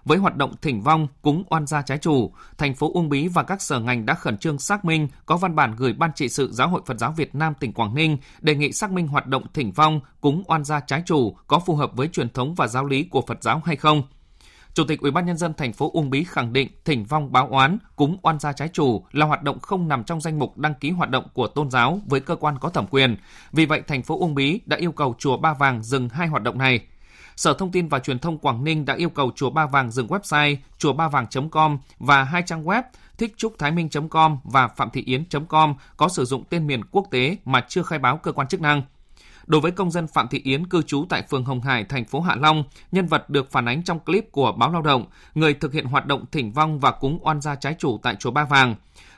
[0.06, 3.42] Với hoạt động thỉnh vong, cúng oan gia trái chủ, thành phố Uông Bí và
[3.42, 6.52] các sở ngành đã khẩn trương xác minh, có văn bản gửi Ban trị sự
[6.52, 9.44] Giáo hội Phật giáo Việt Nam tỉnh Quảng Ninh đề nghị xác minh hoạt động
[9.54, 12.84] thỉnh vong, cúng oan gia trái chủ có phù hợp với truyền thống và giáo
[12.84, 14.02] lý của Phật giáo hay không.
[14.74, 17.48] Chủ tịch Ủy ban nhân dân thành phố Uông Bí khẳng định thỉnh vong báo
[17.50, 20.74] oán, cúng oan gia trái chủ là hoạt động không nằm trong danh mục đăng
[20.74, 23.16] ký hoạt động của tôn giáo với cơ quan có thẩm quyền.
[23.52, 26.42] Vì vậy, thành phố Uông Bí đã yêu cầu chùa Ba Vàng dừng hai hoạt
[26.42, 26.80] động này.
[27.36, 30.06] Sở Thông tin và Truyền thông Quảng Ninh đã yêu cầu chùa Ba Vàng dừng
[30.06, 32.82] website chùa ba vàng.com và hai trang web
[33.18, 37.36] thích trúc thái minh.com và phạm thị yến.com có sử dụng tên miền quốc tế
[37.44, 38.82] mà chưa khai báo cơ quan chức năng.
[39.46, 42.20] Đối với công dân Phạm Thị Yến cư trú tại phường Hồng Hải, thành phố
[42.20, 45.72] Hạ Long, nhân vật được phản ánh trong clip của báo Lao động, người thực
[45.72, 48.74] hiện hoạt động thỉnh vong và cúng oan gia trái chủ tại chùa Ba Vàng.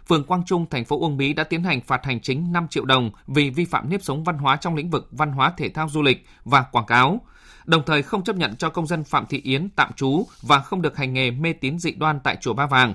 [0.08, 2.84] Phường Quang Trung, thành phố Uông Bí đã tiến hành phạt hành chính 5 triệu
[2.84, 5.88] đồng vì vi phạm nếp sống văn hóa trong lĩnh vực văn hóa thể thao
[5.88, 7.20] du lịch và quảng cáo
[7.68, 10.82] đồng thời không chấp nhận cho công dân Phạm Thị Yến tạm trú và không
[10.82, 12.94] được hành nghề mê tín dị đoan tại chùa Ba Vàng.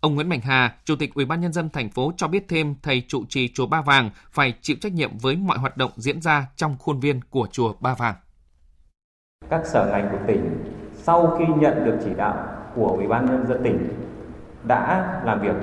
[0.00, 2.74] Ông Nguyễn Mạnh Hà, Chủ tịch Ủy ban nhân dân thành phố cho biết thêm
[2.82, 6.20] thầy trụ trì chùa Ba Vàng phải chịu trách nhiệm với mọi hoạt động diễn
[6.20, 8.14] ra trong khuôn viên của chùa Ba Vàng.
[9.50, 13.46] Các sở ngành của tỉnh sau khi nhận được chỉ đạo của Ủy ban nhân
[13.48, 13.88] dân tỉnh
[14.64, 15.56] đã làm việc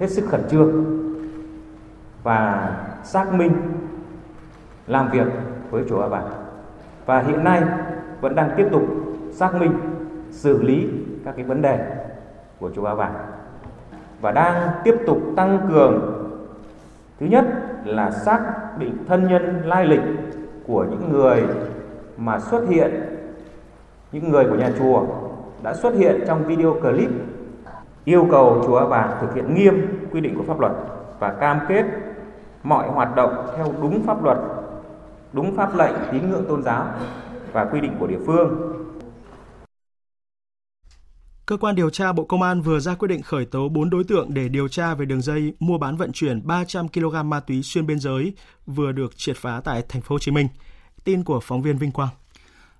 [0.00, 0.84] hết sức khẩn trương
[2.22, 2.70] và
[3.04, 3.52] xác minh
[4.86, 5.26] làm việc
[5.70, 6.39] với chùa Ba Vàng
[7.10, 7.62] và hiện nay
[8.20, 8.82] vẫn đang tiếp tục
[9.30, 9.72] xác minh,
[10.30, 10.88] xử lý
[11.24, 11.78] các cái vấn đề
[12.60, 13.14] của chùa Ba Vàng.
[14.20, 16.12] Và đang tiếp tục tăng cường,
[17.20, 17.44] thứ nhất
[17.84, 18.40] là xác
[18.78, 20.00] định thân nhân lai lịch
[20.66, 21.44] của những người
[22.16, 22.90] mà xuất hiện,
[24.12, 25.02] những người của nhà chùa
[25.62, 27.10] đã xuất hiện trong video clip
[28.04, 30.72] yêu cầu chùa Ba Vàng thực hiện nghiêm quy định của pháp luật
[31.18, 31.84] và cam kết
[32.62, 34.38] mọi hoạt động theo đúng pháp luật
[35.32, 36.94] đúng pháp lệnh tín ngưỡng tôn giáo
[37.52, 38.76] và quy định của địa phương.
[41.46, 44.04] Cơ quan điều tra Bộ Công an vừa ra quyết định khởi tố 4 đối
[44.04, 47.62] tượng để điều tra về đường dây mua bán vận chuyển 300 kg ma túy
[47.62, 48.34] xuyên biên giới
[48.66, 50.48] vừa được triệt phá tại thành phố Hồ Chí Minh.
[51.04, 52.08] Tin của phóng viên Vinh Quang.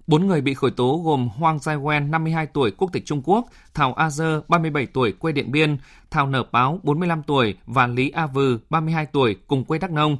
[0.06, 3.46] Bốn người bị khởi tố gồm Hoang Giai Wen, 52 tuổi, quốc tịch Trung Quốc,
[3.74, 5.78] Thảo A Dơ, 37 tuổi, quê Điện Biên,
[6.10, 10.16] Thảo Nở Báo, 45 tuổi và Lý A Vừ, 32 tuổi, cùng quê Đắk Nông.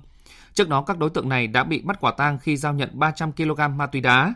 [0.55, 3.33] Trước đó, các đối tượng này đã bị bắt quả tang khi giao nhận 300
[3.33, 4.35] kg ma túy đá.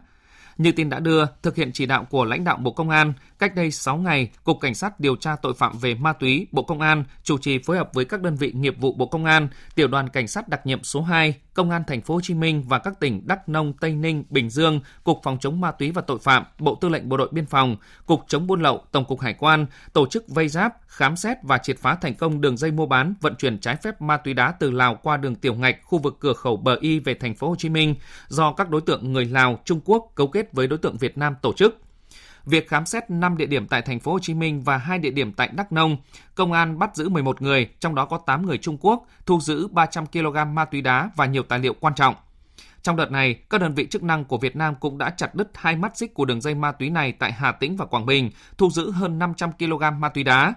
[0.59, 3.55] Như tin đã đưa, thực hiện chỉ đạo của lãnh đạo Bộ Công an, cách
[3.55, 6.81] đây 6 ngày, Cục Cảnh sát điều tra tội phạm về ma túy Bộ Công
[6.81, 9.89] an chủ trì phối hợp với các đơn vị nghiệp vụ Bộ Công an, Tiểu
[9.89, 12.79] đoàn Cảnh sát đặc nhiệm số 2, Công an thành phố Hồ Chí Minh và
[12.79, 16.19] các tỉnh Đắk Nông, Tây Ninh, Bình Dương, Cục Phòng chống ma túy và tội
[16.19, 19.35] phạm, Bộ Tư lệnh Bộ đội Biên phòng, Cục chống buôn lậu, Tổng cục Hải
[19.35, 22.87] quan tổ chức vây giáp, khám xét và triệt phá thành công đường dây mua
[22.87, 25.99] bán, vận chuyển trái phép ma túy đá từ Lào qua đường tiểu ngạch khu
[25.99, 27.95] vực cửa khẩu Bờ Y về thành phố Hồ Chí Minh
[28.29, 31.35] do các đối tượng người Lào, Trung Quốc cấu kết với đối tượng Việt Nam
[31.43, 31.81] tổ chức.
[32.47, 35.11] Việc khám xét 5 địa điểm tại thành phố Hồ Chí Minh và 2 địa
[35.11, 35.97] điểm tại Đắk Nông,
[36.35, 39.69] công an bắt giữ 11 người, trong đó có 8 người Trung Quốc, thu giữ
[39.69, 42.15] 300 kg ma túy đá và nhiều tài liệu quan trọng.
[42.83, 45.51] Trong đợt này, các đơn vị chức năng của Việt Nam cũng đã chặt đứt
[45.55, 48.31] hai mắt xích của đường dây ma túy này tại Hà Tĩnh và Quảng Bình,
[48.59, 50.55] thu giữ hơn 500 kg ma túy đá.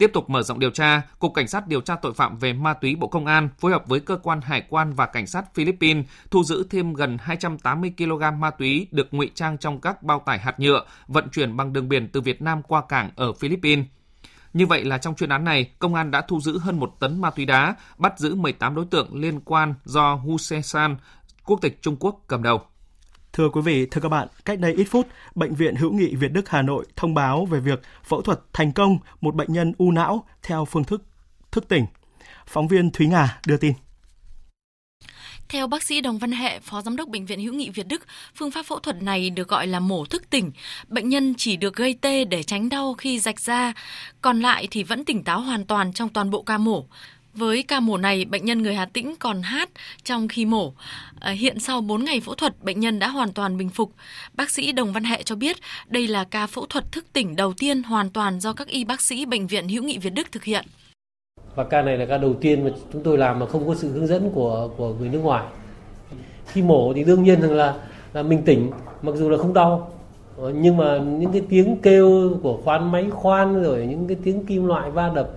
[0.00, 2.74] Tiếp tục mở rộng điều tra, Cục Cảnh sát điều tra tội phạm về ma
[2.74, 6.06] túy Bộ Công an phối hợp với cơ quan hải quan và cảnh sát Philippines
[6.30, 10.38] thu giữ thêm gần 280 kg ma túy được ngụy trang trong các bao tải
[10.38, 13.86] hạt nhựa vận chuyển bằng đường biển từ Việt Nam qua cảng ở Philippines.
[14.52, 17.20] Như vậy là trong chuyên án này, công an đã thu giữ hơn một tấn
[17.20, 20.96] ma túy đá, bắt giữ 18 đối tượng liên quan do Hu Se-san,
[21.44, 22.62] quốc tịch Trung Quốc cầm đầu.
[23.32, 26.32] Thưa quý vị, thưa các bạn, cách đây ít phút, Bệnh viện Hữu nghị Việt
[26.32, 29.90] Đức Hà Nội thông báo về việc phẫu thuật thành công một bệnh nhân u
[29.90, 31.02] não theo phương thức
[31.52, 31.86] thức tỉnh.
[32.46, 33.72] Phóng viên Thúy Ngà đưa tin.
[35.48, 38.02] Theo bác sĩ Đồng Văn Hệ, Phó Giám đốc Bệnh viện Hữu nghị Việt Đức,
[38.34, 40.52] phương pháp phẫu thuật này được gọi là mổ thức tỉnh.
[40.88, 43.72] Bệnh nhân chỉ được gây tê để tránh đau khi rạch ra,
[44.20, 46.86] còn lại thì vẫn tỉnh táo hoàn toàn trong toàn bộ ca mổ.
[47.34, 49.70] Với ca mổ này, bệnh nhân người Hà Tĩnh còn hát
[50.04, 50.72] trong khi mổ.
[51.20, 53.92] À, hiện sau 4 ngày phẫu thuật, bệnh nhân đã hoàn toàn bình phục.
[54.34, 55.56] Bác sĩ Đồng Văn Hệ cho biết
[55.88, 59.00] đây là ca phẫu thuật thức tỉnh đầu tiên hoàn toàn do các y bác
[59.00, 60.64] sĩ Bệnh viện Hữu nghị Việt Đức thực hiện.
[61.54, 63.92] Và ca này là ca đầu tiên mà chúng tôi làm mà không có sự
[63.92, 65.44] hướng dẫn của của người nước ngoài.
[66.46, 67.74] Khi mổ thì đương nhiên rằng là
[68.12, 68.70] là mình tỉnh,
[69.02, 69.92] mặc dù là không đau,
[70.36, 74.46] ờ, nhưng mà những cái tiếng kêu của khoan máy khoan rồi những cái tiếng
[74.46, 75.30] kim loại va đập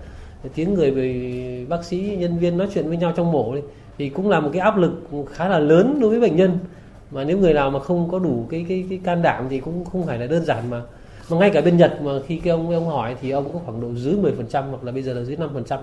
[0.54, 3.56] tiếng người về bác sĩ, nhân viên nói chuyện với nhau trong mổ
[3.98, 4.92] thì cũng là một cái áp lực
[5.30, 6.58] khá là lớn đối với bệnh nhân
[7.10, 9.84] mà nếu người nào mà không có đủ cái cái cái can đảm thì cũng
[9.84, 10.82] không phải là đơn giản mà
[11.30, 13.80] mà ngay cả bên Nhật mà khi cái ông ông hỏi thì ông có khoảng
[13.80, 15.78] độ dưới 10% hoặc là bây giờ là dưới 5%.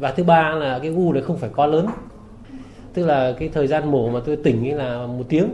[0.00, 1.86] Và thứ ba là cái u này không phải quá lớn.
[2.94, 5.48] Tức là cái thời gian mổ mà tôi tỉnh ấy là một tiếng.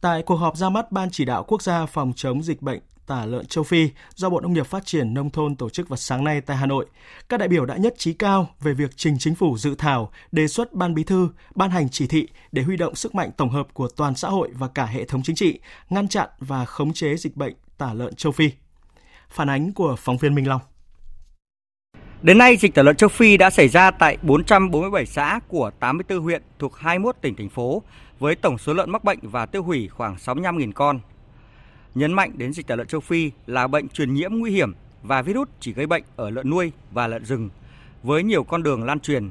[0.00, 3.24] Tại cuộc họp ra mắt Ban chỉ đạo quốc gia phòng chống dịch bệnh tả
[3.24, 6.24] lợn châu Phi do Bộ Nông nghiệp Phát triển Nông thôn tổ chức vào sáng
[6.24, 6.86] nay tại Hà Nội.
[7.28, 10.48] Các đại biểu đã nhất trí cao về việc trình chính phủ dự thảo đề
[10.48, 13.68] xuất Ban Bí thư ban hành chỉ thị để huy động sức mạnh tổng hợp
[13.74, 15.58] của toàn xã hội và cả hệ thống chính trị,
[15.90, 18.50] ngăn chặn và khống chế dịch bệnh tả lợn châu Phi.
[19.28, 20.60] Phản ánh của phóng viên Minh Long.
[22.22, 26.22] Đến nay, dịch tả lợn châu Phi đã xảy ra tại 447 xã của 84
[26.22, 27.82] huyện thuộc 21 tỉnh thành phố,
[28.18, 31.00] với tổng số lợn mắc bệnh và tiêu hủy khoảng 65.000 con
[31.94, 35.22] nhấn mạnh đến dịch tả lợn châu Phi là bệnh truyền nhiễm nguy hiểm và
[35.22, 37.50] virus chỉ gây bệnh ở lợn nuôi và lợn rừng
[38.02, 39.30] với nhiều con đường lan truyền.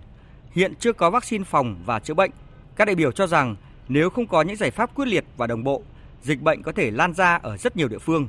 [0.52, 2.32] Hiện chưa có vaccine phòng và chữa bệnh.
[2.76, 3.56] Các đại biểu cho rằng
[3.88, 5.84] nếu không có những giải pháp quyết liệt và đồng bộ,
[6.22, 8.28] dịch bệnh có thể lan ra ở rất nhiều địa phương.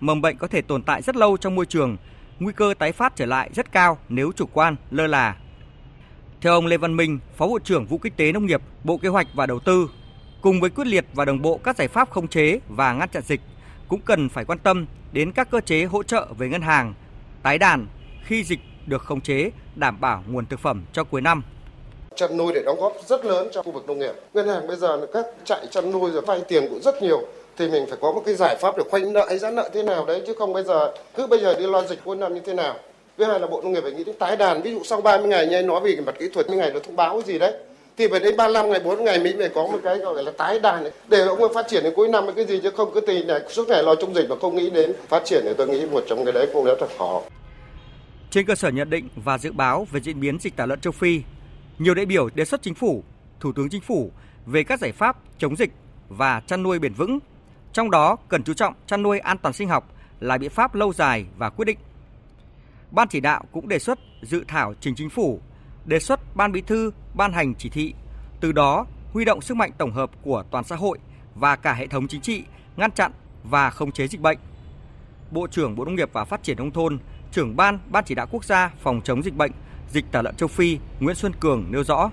[0.00, 1.96] Mầm bệnh có thể tồn tại rất lâu trong môi trường,
[2.40, 5.36] nguy cơ tái phát trở lại rất cao nếu chủ quan, lơ là.
[6.40, 9.08] Theo ông Lê Văn Minh, Phó Bộ trưởng Vụ Kinh tế Nông nghiệp, Bộ Kế
[9.08, 9.90] hoạch và Đầu tư,
[10.40, 13.22] Cùng với quyết liệt và đồng bộ các giải pháp khống chế và ngăn chặn
[13.26, 13.40] dịch,
[13.88, 16.94] cũng cần phải quan tâm đến các cơ chế hỗ trợ về ngân hàng,
[17.42, 17.86] tái đàn
[18.24, 21.42] khi dịch được khống chế, đảm bảo nguồn thực phẩm cho cuối năm
[22.16, 24.12] chăn nuôi để đóng góp rất lớn cho khu vực nông nghiệp.
[24.34, 27.22] Ngân hàng bây giờ là các chạy chăn nuôi rồi vay tiền cũng rất nhiều
[27.58, 29.82] thì mình phải có một cái giải pháp để khoanh nợ hay giãn nợ thế
[29.82, 32.40] nào đấy chứ không bây giờ cứ bây giờ đi lo dịch cuối năm như
[32.40, 32.74] thế nào.
[33.18, 35.28] Thứ hai là Bộ Nông nghiệp phải nghĩ đến tái đàn, ví dụ sau 30
[35.28, 37.38] ngày như anh nói về mặt kỹ thuật như ngày nó thông báo cái gì
[37.38, 37.52] đấy
[37.96, 40.60] thì phải đến 35 ngày 4 ngày mình phải có một cái gọi là tái
[40.60, 43.00] đàn này để ông ấy phát triển đến cuối năm cái gì chứ không cứ
[43.00, 45.68] tình này suốt ngày lo chống dịch mà không nghĩ đến phát triển thì tôi
[45.68, 47.22] nghĩ một trong cái đấy cũng rất là khó.
[48.30, 50.92] Trên cơ sở nhận định và dự báo về diễn biến dịch tả lợn châu
[50.92, 51.20] Phi,
[51.78, 53.02] nhiều đại biểu đề xuất chính phủ,
[53.40, 54.10] Thủ tướng Chính phủ
[54.46, 55.70] về các giải pháp chống dịch
[56.08, 57.18] và chăn nuôi bền vững.
[57.72, 60.92] Trong đó cần chú trọng chăn nuôi an toàn sinh học là biện pháp lâu
[60.92, 61.78] dài và quyết định.
[62.90, 65.40] Ban chỉ đạo cũng đề xuất dự thảo trình chính phủ
[65.86, 67.94] đề xuất Ban Bí thư ban hành chỉ thị,
[68.40, 70.98] từ đó huy động sức mạnh tổng hợp của toàn xã hội
[71.34, 72.42] và cả hệ thống chính trị
[72.76, 73.12] ngăn chặn
[73.44, 74.38] và khống chế dịch bệnh.
[75.30, 76.98] Bộ trưởng Bộ Nông nghiệp và Phát triển nông thôn,
[77.32, 79.52] trưởng ban Ban chỉ đạo quốc gia phòng chống dịch bệnh
[79.92, 82.10] dịch tả lợn châu Phi Nguyễn Xuân Cường nêu rõ: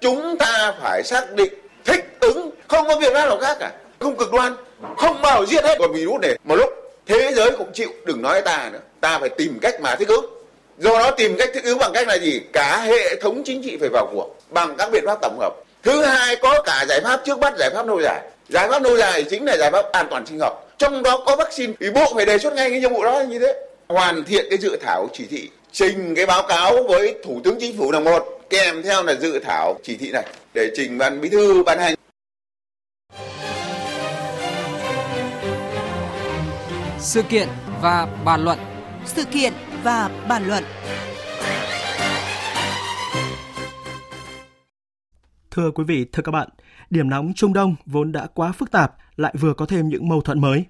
[0.00, 1.52] Chúng ta phải xác định
[1.84, 4.52] thích ứng, không có việc nào khác cả, không cực đoan,
[4.96, 5.76] không bao giết hết.
[5.78, 6.70] Con virus này một lúc
[7.06, 10.37] thế giới cũng chịu, đừng nói ta nữa, ta phải tìm cách mà thích ứng
[10.78, 12.40] do đó tìm cách thích ứng bằng cách là gì?
[12.52, 15.52] Cả hệ thống chính trị phải vào cuộc bằng các biện pháp tổng hợp.
[15.82, 18.20] Thứ hai có cả giải pháp trước mắt giải pháp lâu dài.
[18.48, 20.72] Giải pháp lâu dài chính là giải pháp an toàn sinh học.
[20.78, 21.72] Trong đó có vaccine.
[21.80, 23.54] Thì bộ phải đề xuất ngay cái nhiệm vụ đó như thế.
[23.88, 25.48] Hoàn thiện cái dự thảo chỉ thị.
[25.72, 28.40] Trình cái báo cáo với thủ tướng chính phủ là một.
[28.50, 30.24] Kèm theo là dự thảo chỉ thị này.
[30.54, 31.94] Để trình ban bí thư ban hành.
[37.00, 37.48] Sự kiện
[37.82, 38.58] và bàn luận.
[39.06, 39.52] Sự kiện
[39.82, 40.64] và bàn luận
[45.50, 46.48] Thưa quý vị, thưa các bạn,
[46.90, 50.20] điểm nóng Trung Đông vốn đã quá phức tạp lại vừa có thêm những mâu
[50.20, 50.64] thuẫn mới.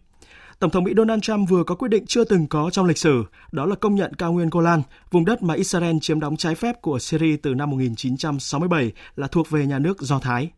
[0.59, 3.25] Tổng thống Mỹ Donald Trump vừa có quyết định chưa từng có trong lịch sử,
[3.53, 6.83] đó là công nhận cao nguyên Golan, vùng đất mà Israel chiếm đóng trái phép
[6.83, 10.51] của Syria từ năm 1967 là thuộc về nhà nước Do Thái.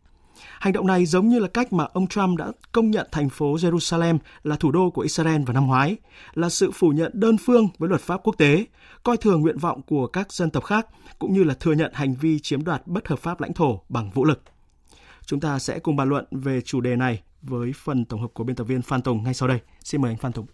[0.59, 3.55] Hành động này giống như là cách mà ông Trump đã công nhận thành phố
[3.55, 5.97] Jerusalem là thủ đô của Israel vào năm ngoái,
[6.33, 8.65] là sự phủ nhận đơn phương với luật pháp quốc tế,
[9.03, 10.87] coi thường nguyện vọng của các dân tộc khác,
[11.19, 14.11] cũng như là thừa nhận hành vi chiếm đoạt bất hợp pháp lãnh thổ bằng
[14.11, 14.41] vũ lực.
[15.25, 18.43] Chúng ta sẽ cùng bàn luận về chủ đề này với phần tổng hợp của
[18.43, 19.59] biên tập viên Phan Tùng ngay sau đây.
[19.83, 20.45] Xin mời anh Phan Tùng.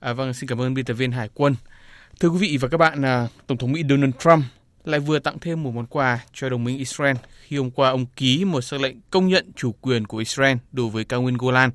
[0.00, 1.54] À, vâng, xin cảm ơn biên tập viên Hải Quân.
[2.20, 4.44] Thưa quý vị và các bạn, à, Tổng thống Mỹ Donald Trump
[4.84, 8.06] lại vừa tặng thêm một món quà cho đồng minh Israel khi hôm qua ông
[8.16, 11.70] ký một sắc lệnh công nhận chủ quyền của Israel đối với cao nguyên Golan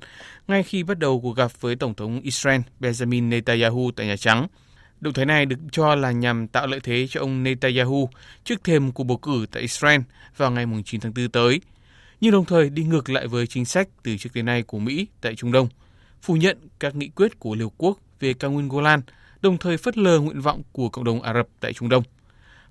[0.48, 4.46] ngay khi bắt đầu cuộc gặp với Tổng thống Israel Benjamin Netanyahu tại Nhà Trắng.
[5.00, 8.08] Động thái này được cho là nhằm tạo lợi thế cho ông Netanyahu
[8.44, 10.00] trước thềm cuộc bầu cử tại Israel
[10.36, 11.60] vào ngày 9 tháng 4 tới,
[12.20, 15.06] nhưng đồng thời đi ngược lại với chính sách từ trước đến nay của Mỹ
[15.20, 15.68] tại Trung Đông,
[16.22, 19.00] phủ nhận các nghị quyết của Liên Hợp Quốc về cao nguyên Golan,
[19.40, 22.02] đồng thời phớt lờ nguyện vọng của cộng đồng Ả Rập tại Trung Đông.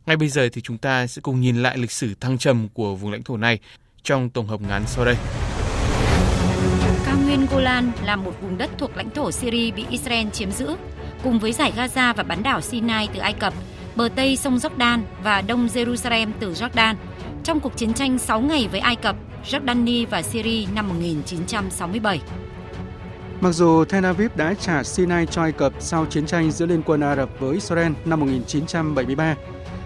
[0.06, 2.96] Ngay bây giờ thì chúng ta sẽ cùng nhìn lại lịch sử thăng trầm của
[2.96, 3.60] vùng lãnh thổ này
[4.04, 5.16] trong tổng hợp ngắn sau đây.
[7.06, 10.76] Cao nguyên Golan là một vùng đất thuộc lãnh thổ Syria bị Israel chiếm giữ,
[11.24, 13.54] cùng với giải Gaza và bán đảo Sinai từ Ai Cập,
[13.96, 16.96] bờ Tây sông Jordan và Đông Jerusalem từ Jordan.
[17.44, 22.22] Trong cuộc chiến tranh 6 ngày với Ai Cập, Jordani và Syria năm 1967.
[23.42, 26.82] Mặc dù Tel Aviv đã trả Sinai cho Ai Cập sau chiến tranh giữa Liên
[26.86, 29.36] quân Ả Rập với Israel năm 1973,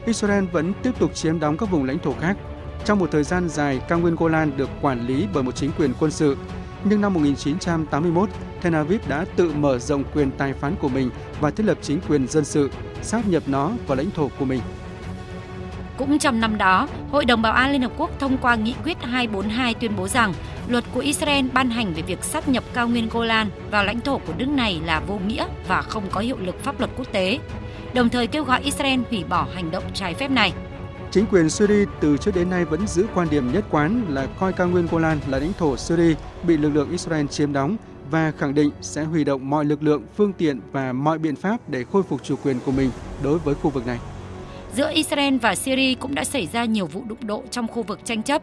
[0.06, 2.38] Israel vẫn tiếp tục chiếm đóng các vùng lãnh thổ khác.
[2.86, 5.94] Trong một thời gian dài, cao nguyên Golan được quản lý bởi một chính quyền
[6.00, 6.38] quân sự.
[6.84, 8.30] Nhưng năm 1981,
[8.62, 11.10] Tel Aviv đã tự mở rộng quyền tài phán của mình
[11.42, 12.70] và thiết lập chính quyền dân sự,
[13.02, 14.62] sáp nhập nó vào lãnh thổ của mình.
[15.98, 18.98] Cũng trong năm đó, Hội đồng Bảo an Liên Hợp Quốc thông qua nghị quyết
[19.02, 20.34] 242 tuyên bố rằng
[20.68, 24.18] luật của Israel ban hành về việc sáp nhập cao nguyên Golan vào lãnh thổ
[24.18, 27.40] của nước này là vô nghĩa và không có hiệu lực pháp luật quốc tế
[27.94, 30.54] đồng thời kêu gọi Israel hủy bỏ hành động trái phép này.
[31.12, 34.54] Chính quyền Syria từ trước đến nay vẫn giữ quan điểm nhất quán là coi
[34.54, 37.76] cao nguyên Golan là lãnh thổ Syria bị lực lượng Israel chiếm đóng
[38.12, 41.70] và khẳng định sẽ huy động mọi lực lượng, phương tiện và mọi biện pháp
[41.70, 42.92] để khôi phục chủ quyền của mình
[43.24, 44.00] đối với khu vực này.
[44.76, 48.00] Giữa Israel và Syria cũng đã xảy ra nhiều vụ đụng độ trong khu vực
[48.06, 48.42] tranh chấp.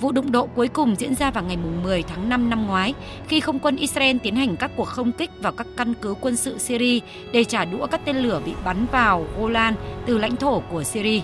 [0.00, 2.94] Vụ đụng độ cuối cùng diễn ra vào ngày 10 tháng 5 năm ngoái
[3.28, 6.36] khi không quân Israel tiến hành các cuộc không kích vào các căn cứ quân
[6.36, 7.00] sự Syria
[7.32, 9.74] để trả đũa các tên lửa bị bắn vào Golan
[10.06, 11.20] từ lãnh thổ của Syria.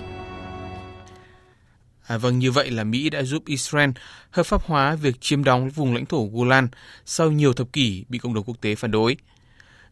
[2.07, 3.89] À, vâng, như vậy là Mỹ đã giúp Israel
[4.31, 6.67] hợp pháp hóa việc chiếm đóng vùng lãnh thổ Golan
[7.05, 9.17] sau nhiều thập kỷ bị cộng đồng quốc tế phản đối.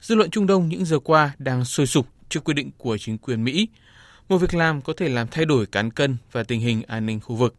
[0.02, 3.18] Dư luận Trung Đông những giờ qua đang sôi sục trước quyết định của chính
[3.18, 3.68] quyền Mỹ.
[4.30, 7.20] Một việc làm có thể làm thay đổi cán cân và tình hình an ninh
[7.20, 7.56] khu vực.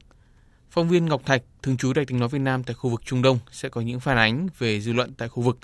[0.71, 3.23] Phóng viên Ngọc Thạch, thường trú Đài tiếng nói Việt Nam tại khu vực Trung
[3.23, 5.59] Đông sẽ có những phản ánh về dư luận tại khu vực.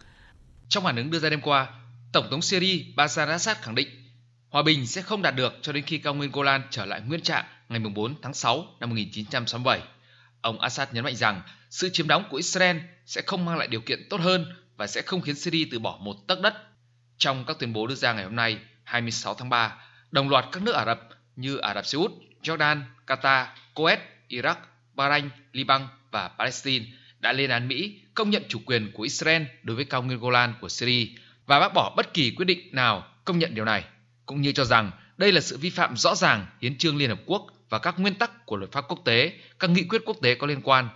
[0.69, 1.69] Trong phản ứng đưa ra đêm qua,
[2.13, 3.89] Tổng thống Syria Bashar Assad khẳng định
[4.51, 7.21] hòa bình sẽ không đạt được cho đến khi cao nguyên Golan trở lại nguyên
[7.21, 9.81] trạng ngày 4 tháng 6 năm 1967.
[10.41, 12.77] Ông Assad nhấn mạnh rằng sự chiếm đóng của Israel
[13.07, 14.47] sẽ không mang lại điều kiện tốt hơn
[14.77, 16.55] và sẽ không khiến Syria từ bỏ một tấc đất.
[17.19, 19.77] Trong các tuyên bố đưa ra ngày hôm nay, 26 tháng 3,
[20.11, 21.01] đồng loạt các nước Ả Rập
[21.37, 23.99] như Ả Rập Xê Út, Jordan, Qatar, Kuwait,
[24.29, 24.57] Iraq,
[24.97, 26.87] Bahrain, Liban và Palestine
[27.21, 30.55] đã lên án Mỹ công nhận chủ quyền của Israel đối với cao nguyên Golan
[30.61, 31.07] của Syria
[31.47, 33.85] và bác bỏ bất kỳ quyết định nào công nhận điều này,
[34.27, 37.21] cũng như cho rằng đây là sự vi phạm rõ ràng hiến trương Liên Hợp
[37.27, 40.35] Quốc và các nguyên tắc của luật pháp quốc tế, các nghị quyết quốc tế
[40.35, 40.89] có liên quan.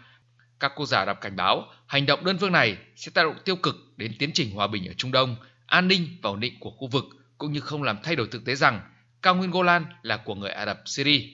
[0.60, 3.36] Các quốc gia Ả Rập cảnh báo hành động đơn phương này sẽ tác động
[3.44, 5.36] tiêu cực đến tiến trình hòa bình ở Trung Đông,
[5.66, 7.04] an ninh và ổn định của khu vực,
[7.38, 8.80] cũng như không làm thay đổi thực tế rằng
[9.22, 11.28] cao nguyên Golan là của người Ả Rập Syria.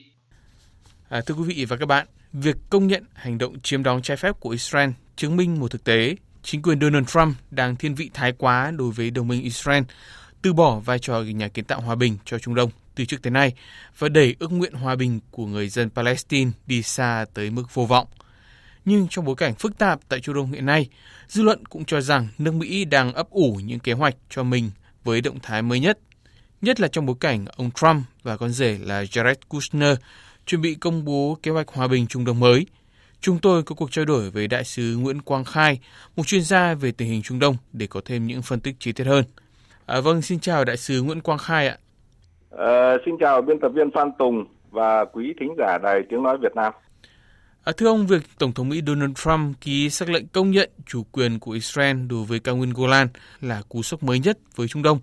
[1.09, 2.07] À, thưa quý vị và các bạn,
[2.41, 5.83] việc công nhận hành động chiếm đóng trái phép của Israel chứng minh một thực
[5.83, 9.83] tế chính quyền Donald Trump đang thiên vị thái quá đối với đồng minh Israel,
[10.41, 13.31] từ bỏ vai trò nhà kiến tạo hòa bình cho Trung Đông từ trước tới
[13.31, 13.53] nay
[13.97, 17.85] và đẩy ước nguyện hòa bình của người dân Palestine đi xa tới mức vô
[17.85, 18.07] vọng.
[18.85, 20.89] Nhưng trong bối cảnh phức tạp tại Trung Đông hiện nay,
[21.27, 24.71] dư luận cũng cho rằng nước Mỹ đang ấp ủ những kế hoạch cho mình
[25.03, 25.99] với động thái mới nhất,
[26.61, 29.97] nhất là trong bối cảnh ông Trump và con rể là Jared Kushner
[30.47, 32.65] chuẩn bị công bố kế hoạch hòa bình Trung Đông mới.
[33.21, 35.79] Chúng tôi có cuộc trao đổi với Đại sứ Nguyễn Quang Khai,
[36.15, 38.91] một chuyên gia về tình hình Trung Đông để có thêm những phân tích chi
[38.91, 39.23] tiết hơn.
[39.85, 41.77] À, vâng, xin chào Đại sứ Nguyễn Quang Khai ạ.
[42.57, 46.37] À, xin chào biên tập viên Phan Tùng và quý thính giả Đài Tiếng Nói
[46.41, 46.73] Việt Nam.
[47.63, 51.03] À, thưa ông, việc Tổng thống Mỹ Donald Trump ký xác lệnh công nhận chủ
[51.11, 53.07] quyền của Israel đối với cao nguyên Golan
[53.41, 54.99] là cú sốc mới nhất với Trung Đông.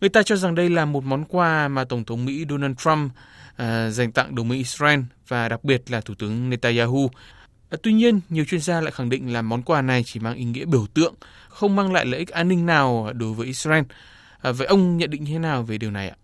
[0.00, 3.12] Người ta cho rằng đây là một món quà mà Tổng thống Mỹ Donald Trump
[3.56, 7.10] à, dành tặng đồng minh Israel và đặc biệt là Thủ tướng Netanyahu.
[7.70, 10.34] À, tuy nhiên, nhiều chuyên gia lại khẳng định là món quà này chỉ mang
[10.34, 11.14] ý nghĩa biểu tượng,
[11.48, 13.84] không mang lại lợi ích an ninh nào đối với Israel.
[14.42, 16.16] À, vậy ông nhận định như thế nào về điều này ạ?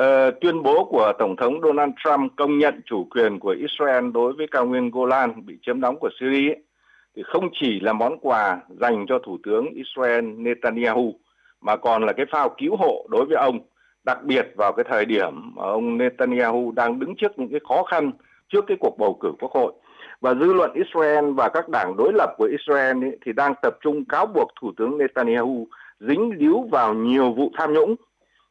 [0.00, 4.32] Uh, tuyên bố của Tổng thống Donald Trump công nhận chủ quyền của Israel đối
[4.32, 6.62] với cao nguyên Golan bị chiếm đóng của Syria ấy,
[7.16, 11.14] thì không chỉ là món quà dành cho Thủ tướng Israel Netanyahu
[11.60, 13.58] mà còn là cái phao cứu hộ đối với ông,
[14.04, 17.82] đặc biệt vào cái thời điểm mà ông Netanyahu đang đứng trước những cái khó
[17.82, 18.12] khăn
[18.48, 19.72] trước cái cuộc bầu cử quốc hội.
[20.20, 23.78] Và dư luận Israel và các đảng đối lập của Israel ấy, thì đang tập
[23.80, 25.66] trung cáo buộc Thủ tướng Netanyahu
[26.00, 27.94] dính líu vào nhiều vụ tham nhũng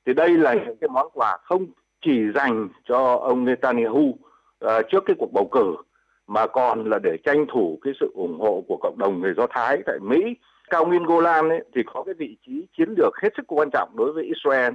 [0.06, 1.66] thì đây là những cái món quà không
[2.02, 4.18] chỉ dành cho ông Netanyahu
[4.66, 5.76] uh, trước cái cuộc bầu cử
[6.28, 9.47] mà còn là để tranh thủ cái sự ủng hộ của cộng đồng người Do
[9.49, 10.36] Thái tại Mỹ.
[10.70, 13.89] Cao nguyên Golan ấy, thì có cái vị trí chiến lược hết sức quan trọng
[13.97, 14.74] đối với Israel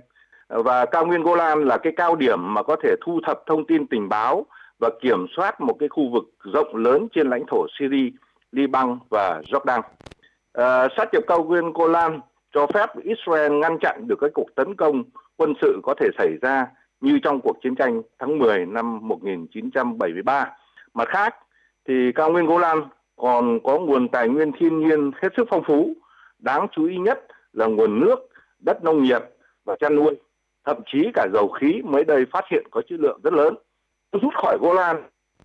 [0.49, 3.87] và cao nguyên Golan là cái cao điểm mà có thể thu thập thông tin
[3.87, 4.47] tình báo
[4.79, 8.11] và kiểm soát một cái khu vực rộng lớn trên lãnh thổ Syria,
[8.53, 9.83] Liban và Jordan.
[10.53, 12.21] À, sát nhập cao nguyên Golan
[12.55, 15.05] cho phép Israel ngăn chặn được cái cuộc tấn công
[15.37, 16.67] quân sự có thể xảy ra
[17.01, 20.51] như trong cuộc chiến tranh tháng 10 năm 1973.
[20.95, 21.35] Mặt khác
[21.89, 22.85] thì cao nguyên Golan
[23.17, 25.95] còn có nguồn tài nguyên thiên nhiên hết sức phong phú,
[26.39, 28.29] đáng chú ý nhất là nguồn nước,
[28.59, 29.23] đất nông nghiệp
[29.65, 30.15] và chăn nuôi,
[30.67, 33.55] thậm chí cả dầu khí mới đây phát hiện có chữ lượng rất lớn.
[34.23, 34.97] Rút khỏi Golan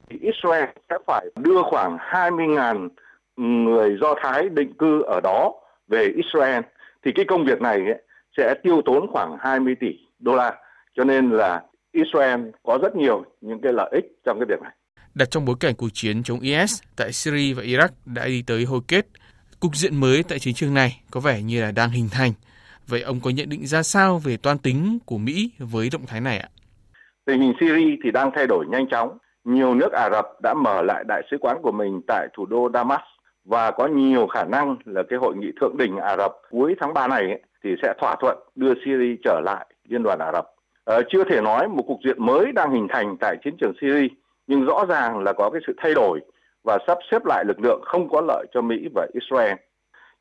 [0.09, 2.89] thì Israel sẽ phải đưa khoảng 20.000
[3.37, 5.53] người Do Thái định cư ở đó
[5.87, 6.61] về Israel
[7.05, 8.01] thì cái công việc này ấy,
[8.37, 9.87] sẽ tiêu tốn khoảng 20 tỷ
[10.19, 10.53] đô la.
[10.95, 11.61] Cho nên là
[11.91, 14.71] Israel có rất nhiều những cái lợi ích trong cái việc này.
[15.13, 18.65] Đặt trong bối cảnh cuộc chiến chống IS tại Syria và Iraq đã đi tới
[18.65, 19.05] hồi kết,
[19.59, 22.31] cục diện mới tại chiến trường này có vẻ như là đang hình thành.
[22.91, 26.21] Vậy ông có nhận định ra sao về toan tính của Mỹ với động thái
[26.21, 26.49] này ạ?
[27.25, 29.17] Tình hình Syria thì đang thay đổi nhanh chóng.
[29.43, 32.69] Nhiều nước Ả Rập đã mở lại đại sứ quán của mình tại thủ đô
[32.73, 32.99] Damas
[33.45, 36.93] và có nhiều khả năng là cái hội nghị thượng đỉnh Ả Rập cuối tháng
[36.93, 40.45] 3 này ấy, thì sẽ thỏa thuận đưa Syria trở lại Liên đoàn Ả Rập.
[40.83, 44.07] Ờ, chưa thể nói một cục diện mới đang hình thành tại chiến trường Syria,
[44.47, 46.19] nhưng rõ ràng là có cái sự thay đổi
[46.63, 49.57] và sắp xếp lại lực lượng không có lợi cho Mỹ và Israel.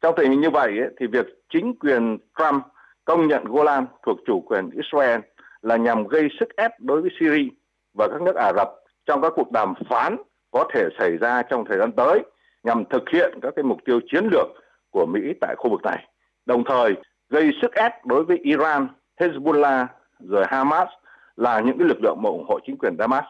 [0.01, 2.64] Trong tình hình như vậy ấy, thì việc chính quyền Trump
[3.05, 5.20] công nhận Golan thuộc chủ quyền Israel
[5.62, 7.48] là nhằm gây sức ép đối với Syria
[7.94, 8.68] và các nước Ả Rập
[9.07, 10.16] trong các cuộc đàm phán
[10.51, 12.22] có thể xảy ra trong thời gian tới
[12.64, 14.46] nhằm thực hiện các cái mục tiêu chiến lược
[14.90, 16.07] của Mỹ tại khu vực này.
[16.46, 16.94] Đồng thời
[17.28, 18.88] gây sức ép đối với Iran,
[19.20, 19.86] Hezbollah
[20.18, 20.88] rồi Hamas
[21.36, 23.24] là những cái lực lượng mà ủng hộ chính quyền Damas.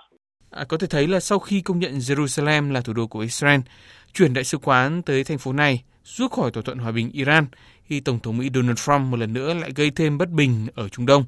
[0.50, 3.60] À, có thể thấy là sau khi công nhận Jerusalem là thủ đô của Israel,
[4.12, 7.46] chuyển đại sứ quán tới thành phố này rút khỏi thỏa thuận hòa bình Iran
[7.84, 10.88] khi Tổng thống Mỹ Donald Trump một lần nữa lại gây thêm bất bình ở
[10.88, 11.24] Trung Đông.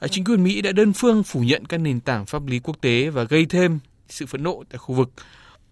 [0.00, 2.76] À, chính quyền Mỹ đã đơn phương phủ nhận các nền tảng pháp lý quốc
[2.80, 5.08] tế và gây thêm sự phẫn nộ tại khu vực.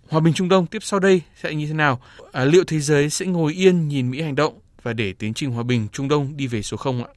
[0.08, 2.00] Hòa bình Trung Đông tiếp sau đây sẽ như thế nào?
[2.32, 5.50] À, liệu thế giới sẽ ngồi yên nhìn Mỹ hành động và để tiến trình
[5.50, 7.10] hòa bình Trung Đông đi về số không ạ?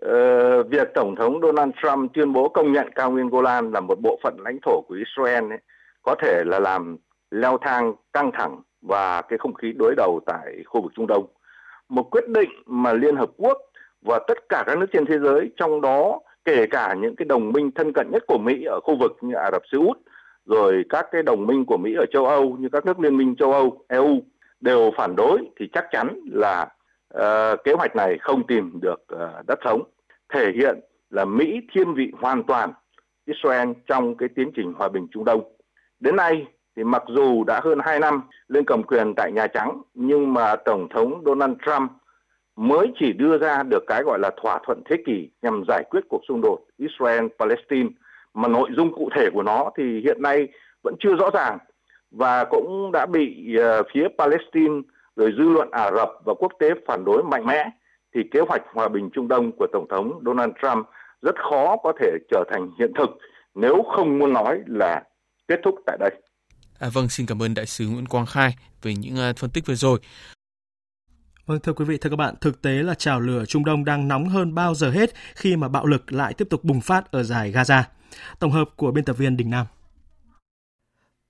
[0.00, 4.00] Ờ, việc Tổng thống Donald Trump tuyên bố công nhận cao nguyên Golan là một
[4.02, 5.58] bộ phận lãnh thổ của Israel ấy,
[6.02, 6.96] có thể là làm
[7.30, 11.26] leo thang căng thẳng và cái không khí đối đầu tại khu vực Trung Đông.
[11.88, 13.58] Một quyết định mà Liên Hợp Quốc
[14.02, 17.52] và tất cả các nước trên thế giới, trong đó kể cả những cái đồng
[17.52, 19.98] minh thân cận nhất của Mỹ ở khu vực như Ả Rập Xê Út,
[20.46, 23.36] rồi các cái đồng minh của Mỹ ở châu Âu như các nước Liên minh
[23.38, 24.22] châu Âu, EU
[24.60, 26.68] đều phản đối thì chắc chắn là
[27.18, 29.82] uh, kế hoạch này không tìm được uh, đất sống
[30.34, 30.80] thể hiện
[31.10, 32.72] là Mỹ thiên vị hoàn toàn
[33.26, 35.52] Israel trong cái tiến trình hòa bình Trung Đông.
[36.00, 36.46] Đến nay
[36.76, 40.56] thì mặc dù đã hơn 2 năm lên cầm quyền tại Nhà Trắng nhưng mà
[40.56, 41.90] Tổng thống Donald Trump
[42.56, 46.00] mới chỉ đưa ra được cái gọi là thỏa thuận thế kỷ nhằm giải quyết
[46.08, 47.90] cuộc xung đột Israel-Palestine
[48.34, 50.48] mà nội dung cụ thể của nó thì hiện nay
[50.82, 51.58] vẫn chưa rõ ràng
[52.10, 54.80] và cũng đã bị uh, phía Palestine
[55.16, 57.70] rồi dư luận Ả Rập và quốc tế phản đối mạnh mẽ
[58.14, 60.86] thì kế hoạch hòa bình Trung Đông của Tổng thống Donald Trump
[61.22, 63.10] rất khó có thể trở thành hiện thực
[63.54, 65.02] nếu không muốn nói là
[65.48, 66.10] kết thúc tại đây.
[66.78, 69.66] À, vâng, xin cảm ơn đại sứ Nguyễn Quang Khai về những uh, phân tích
[69.66, 70.00] vừa rồi.
[71.46, 74.08] Vâng, thưa quý vị, thưa các bạn, thực tế là trào lửa Trung Đông đang
[74.08, 77.22] nóng hơn bao giờ hết khi mà bạo lực lại tiếp tục bùng phát ở
[77.22, 77.82] giải Gaza.
[78.38, 79.66] Tổng hợp của biên tập viên Đình Nam.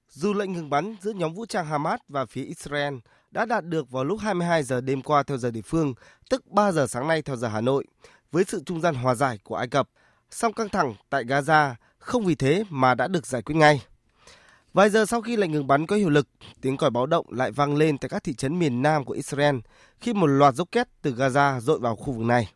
[0.09, 2.95] Dù lệnh ngừng bắn giữa nhóm vũ trang Hamas và phía Israel
[3.30, 5.95] đã đạt được vào lúc 22 giờ đêm qua theo giờ địa phương,
[6.30, 7.84] tức 3 giờ sáng nay theo giờ Hà Nội,
[8.32, 9.88] với sự trung gian hòa giải của Ai Cập,
[10.30, 13.80] song căng thẳng tại Gaza không vì thế mà đã được giải quyết ngay.
[14.72, 16.28] Vài giờ sau khi lệnh ngừng bắn có hiệu lực,
[16.60, 19.56] tiếng còi báo động lại vang lên tại các thị trấn miền Nam của Israel
[20.00, 22.52] khi một loạt rocket từ Gaza dội vào khu vực này.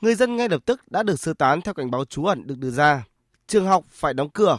[0.00, 2.58] Người dân ngay lập tức đã được sơ tán theo cảnh báo trú ẩn được
[2.58, 3.04] đưa ra.
[3.46, 4.58] Trường học phải đóng cửa.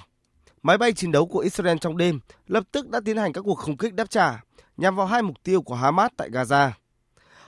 [0.64, 3.56] Máy bay chiến đấu của Israel trong đêm lập tức đã tiến hành các cuộc
[3.56, 4.44] không kích đáp trả
[4.78, 6.72] nhằm vào hai mục tiêu của Hamas tại Gaza.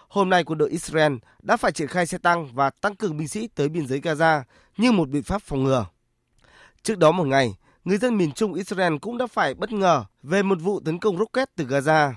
[0.07, 3.27] Hôm nay quân đội Israel đã phải triển khai xe tăng và tăng cường binh
[3.27, 4.41] sĩ tới biên giới Gaza
[4.77, 5.85] như một biện pháp phòng ngừa.
[6.83, 7.55] Trước đó một ngày,
[7.85, 11.17] người dân miền Trung Israel cũng đã phải bất ngờ về một vụ tấn công
[11.17, 12.13] rocket từ Gaza.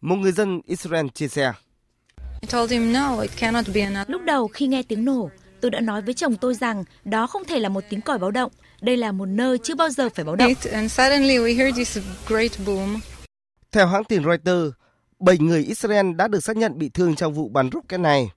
[0.00, 1.52] Một người dân Israel chia sẻ.
[4.06, 5.30] Lúc đầu khi nghe tiếng nổ,
[5.60, 8.30] tôi đã nói với chồng tôi rằng đó không thể là một tiếng còi báo
[8.30, 8.52] động.
[8.80, 10.52] Đây là một nơi chưa bao giờ phải báo động.
[13.72, 14.74] Theo hãng tin Reuters,
[15.18, 18.30] 7 người Israel đã được xác nhận bị thương trong vụ bắn rocket này.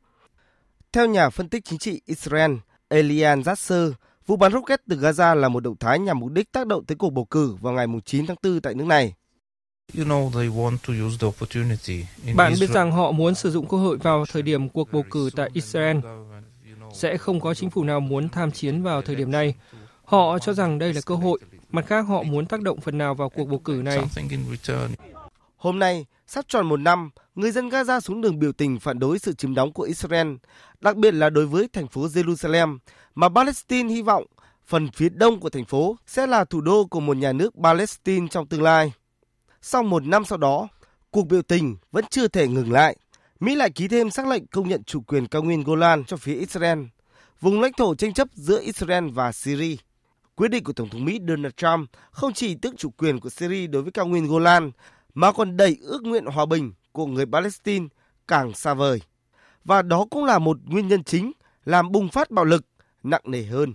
[0.93, 2.51] Theo nhà phân tích chính trị Israel
[2.89, 3.91] Elian Zasser,
[4.31, 6.95] vụ bắn rocket từ Gaza là một động thái nhằm mục đích tác động tới
[6.95, 9.13] cuộc bầu cử vào ngày 9 tháng 4 tại nước này.
[12.35, 15.29] Bạn biết rằng họ muốn sử dụng cơ hội vào thời điểm cuộc bầu cử
[15.35, 15.97] tại Israel.
[16.93, 19.55] Sẽ không có chính phủ nào muốn tham chiến vào thời điểm này.
[20.03, 21.39] Họ cho rằng đây là cơ hội.
[21.69, 23.99] Mặt khác, họ muốn tác động phần nào vào cuộc bầu cử này.
[25.61, 29.19] Hôm nay, sắp tròn một năm, người dân Gaza xuống đường biểu tình phản đối
[29.19, 30.27] sự chiếm đóng của Israel,
[30.79, 32.77] đặc biệt là đối với thành phố Jerusalem,
[33.15, 34.25] mà Palestine hy vọng
[34.65, 38.27] phần phía đông của thành phố sẽ là thủ đô của một nhà nước Palestine
[38.27, 38.93] trong tương lai.
[39.61, 40.67] Sau một năm sau đó,
[41.11, 42.97] cuộc biểu tình vẫn chưa thể ngừng lại.
[43.39, 46.35] Mỹ lại ký thêm xác lệnh công nhận chủ quyền cao nguyên Golan cho phía
[46.35, 46.79] Israel,
[47.41, 49.75] vùng lãnh thổ tranh chấp giữa Israel và Syria.
[50.35, 53.67] Quyết định của Tổng thống Mỹ Donald Trump không chỉ tước chủ quyền của Syria
[53.67, 54.71] đối với cao nguyên Golan,
[55.13, 57.87] mà còn đẩy ước nguyện hòa bình của người Palestine
[58.27, 59.01] càng xa vời.
[59.63, 61.31] Và đó cũng là một nguyên nhân chính
[61.65, 62.65] làm bùng phát bạo lực
[63.03, 63.73] nặng nề hơn.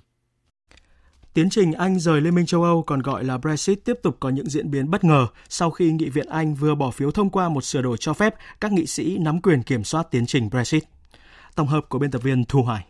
[1.35, 4.29] Tiến trình Anh rời Liên minh châu Âu, còn gọi là Brexit, tiếp tục có
[4.29, 7.49] những diễn biến bất ngờ sau khi Nghị viện Anh vừa bỏ phiếu thông qua
[7.49, 10.85] một sửa đổi cho phép các nghị sĩ nắm quyền kiểm soát tiến trình Brexit.
[11.55, 12.87] Tổng hợp của biên tập viên Thu Hoài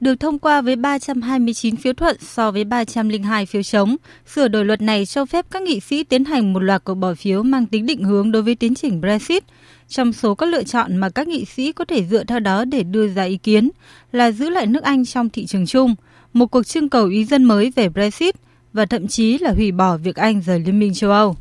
[0.00, 3.96] được thông qua với 329 phiếu thuận so với 302 phiếu chống.
[4.34, 7.14] Sửa đổi luật này cho phép các nghị sĩ tiến hành một loạt cuộc bỏ
[7.14, 9.44] phiếu mang tính định hướng đối với tiến trình Brexit.
[9.88, 12.82] Trong số các lựa chọn mà các nghị sĩ có thể dựa theo đó để
[12.82, 13.70] đưa ra ý kiến
[14.12, 15.94] là giữ lại nước Anh trong thị trường chung,
[16.32, 18.34] một cuộc trưng cầu ý dân mới về Brexit
[18.72, 21.36] và thậm chí là hủy bỏ việc Anh rời Liên minh châu Âu.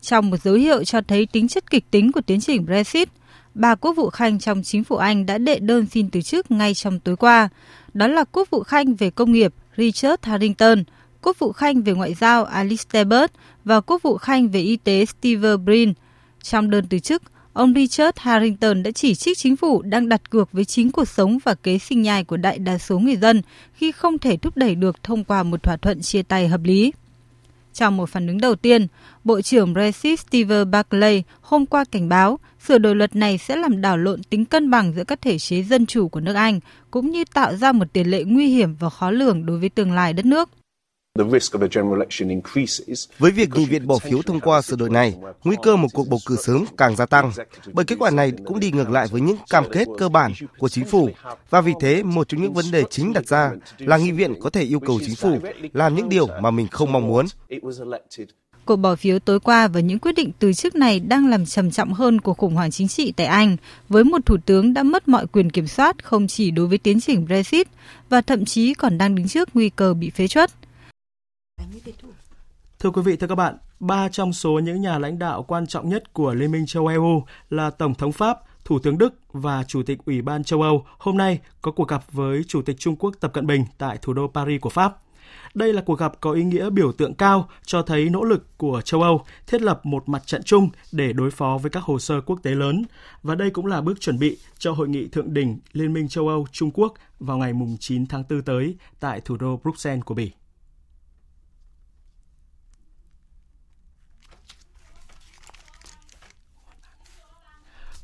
[0.00, 3.08] Trong một dấu hiệu cho thấy tính chất kịch tính của tiến trình Brexit,
[3.54, 6.74] bà quốc vụ Khanh trong chính phủ Anh đã đệ đơn xin từ chức ngay
[6.74, 7.48] trong tối qua,
[7.94, 10.84] đó là Quốc vụ Khanh về Công nghiệp Richard Harrington,
[11.22, 13.30] Quốc vụ Khanh về Ngoại giao Alistair Burt
[13.64, 15.92] và Quốc vụ Khanh về Y tế Steve Brin.
[16.42, 17.22] Trong đơn từ chức,
[17.52, 21.38] ông Richard Harrington đã chỉ trích chính phủ đang đặt cược với chính cuộc sống
[21.44, 23.42] và kế sinh nhai của đại đa số người dân
[23.74, 26.92] khi không thể thúc đẩy được thông qua một thỏa thuận chia tay hợp lý.
[27.72, 28.86] Trong một phản ứng đầu tiên,
[29.24, 33.80] Bộ trưởng Brexit Steve Barclay hôm qua cảnh báo sửa đổi luật này sẽ làm
[33.80, 36.60] đảo lộn tính cân bằng giữa các thể chế dân chủ của nước Anh,
[36.90, 39.92] cũng như tạo ra một tiền lệ nguy hiểm và khó lường đối với tương
[39.92, 40.48] lai đất nước.
[43.18, 46.08] Với việc nghị viện bỏ phiếu thông qua sửa đổi này, nguy cơ một cuộc
[46.08, 47.32] bầu cử sớm càng gia tăng,
[47.72, 50.68] bởi kết quả này cũng đi ngược lại với những cam kết cơ bản của
[50.68, 51.10] chính phủ.
[51.50, 54.50] Và vì thế, một trong những vấn đề chính đặt ra là nghị viện có
[54.50, 55.38] thể yêu cầu chính phủ
[55.72, 57.26] làm những điều mà mình không mong muốn.
[58.64, 61.70] Cuộc bỏ phiếu tối qua và những quyết định từ chức này đang làm trầm
[61.70, 63.56] trọng hơn cuộc khủng hoảng chính trị tại Anh,
[63.88, 67.00] với một thủ tướng đã mất mọi quyền kiểm soát không chỉ đối với tiến
[67.00, 67.68] trình Brexit
[68.08, 70.50] và thậm chí còn đang đứng trước nguy cơ bị phế truất.
[72.78, 75.88] Thưa quý vị, thưa các bạn, ba trong số những nhà lãnh đạo quan trọng
[75.88, 79.82] nhất của Liên minh châu Âu là Tổng thống Pháp, Thủ tướng Đức và Chủ
[79.82, 83.14] tịch Ủy ban châu Âu hôm nay có cuộc gặp với Chủ tịch Trung Quốc
[83.20, 84.96] Tập Cận Bình tại thủ đô Paris của Pháp.
[85.54, 88.80] Đây là cuộc gặp có ý nghĩa biểu tượng cao cho thấy nỗ lực của
[88.84, 92.20] châu Âu thiết lập một mặt trận chung để đối phó với các hồ sơ
[92.20, 92.84] quốc tế lớn
[93.22, 96.28] và đây cũng là bước chuẩn bị cho hội nghị thượng đỉnh Liên minh châu
[96.28, 100.32] Âu Trung Quốc vào ngày 9 tháng 4 tới tại thủ đô Bruxelles của Bỉ.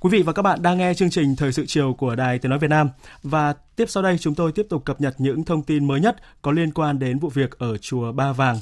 [0.00, 2.50] Quý vị và các bạn đang nghe chương trình Thời sự chiều của Đài Tiếng
[2.50, 2.88] Nói Việt Nam
[3.22, 6.16] và tiếp sau đây chúng tôi tiếp tục cập nhật những thông tin mới nhất
[6.42, 8.56] có liên quan đến vụ việc ở chùa Ba Vàng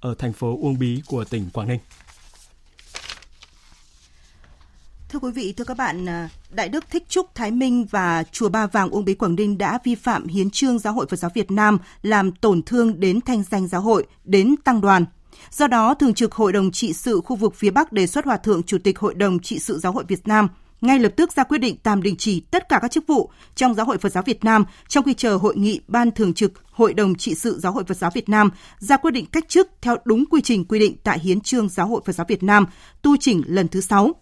[0.00, 1.78] ở thành phố Uông Bí của tỉnh Quảng Ninh.
[5.08, 8.48] Thưa quý vị, thưa các bạn, à, Đại đức Thích Trúc Thái Minh và Chùa
[8.48, 11.30] Ba Vàng Uông Bí Quảng Ninh đã vi phạm hiến trương Giáo hội Phật giáo
[11.34, 15.04] Việt Nam làm tổn thương đến thanh danh giáo hội, đến tăng đoàn–
[15.50, 18.36] Do đó, Thường trực Hội đồng trị sự khu vực phía Bắc đề xuất Hòa
[18.36, 20.48] thượng Chủ tịch Hội đồng trị sự Giáo hội Việt Nam
[20.82, 23.74] ngay lập tức ra quyết định tạm đình chỉ tất cả các chức vụ trong
[23.74, 26.94] Giáo hội Phật giáo Việt Nam trong khi chờ hội nghị Ban Thường trực Hội
[26.94, 29.96] đồng trị sự Giáo hội Phật giáo Việt Nam ra quyết định cách chức theo
[30.04, 32.66] đúng quy trình quy định tại Hiến trương Giáo hội Phật giáo Việt Nam
[33.02, 34.14] tu chỉnh lần thứ 6.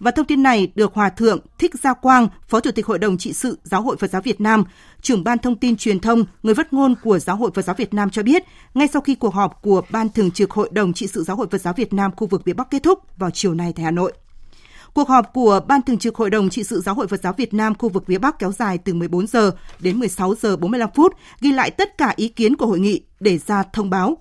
[0.00, 3.18] Và thông tin này được Hòa Thượng Thích Gia Quang, Phó Chủ tịch Hội đồng
[3.18, 4.64] trị sự Giáo hội Phật giáo Việt Nam,
[5.02, 7.94] trưởng Ban Thông tin Truyền thông, người phát ngôn của Giáo hội Phật giáo Việt
[7.94, 8.42] Nam cho biết,
[8.74, 11.46] ngay sau khi cuộc họp của Ban Thường trực Hội đồng trị sự Giáo hội
[11.50, 13.90] Phật giáo Việt Nam khu vực phía Bắc kết thúc vào chiều nay tại Hà
[13.90, 14.12] Nội.
[14.94, 17.54] Cuộc họp của Ban Thường trực Hội đồng trị sự Giáo hội Phật giáo Việt
[17.54, 21.14] Nam khu vực phía Bắc kéo dài từ 14 giờ đến 16 giờ 45 phút,
[21.40, 24.16] ghi lại tất cả ý kiến của hội nghị để ra thông báo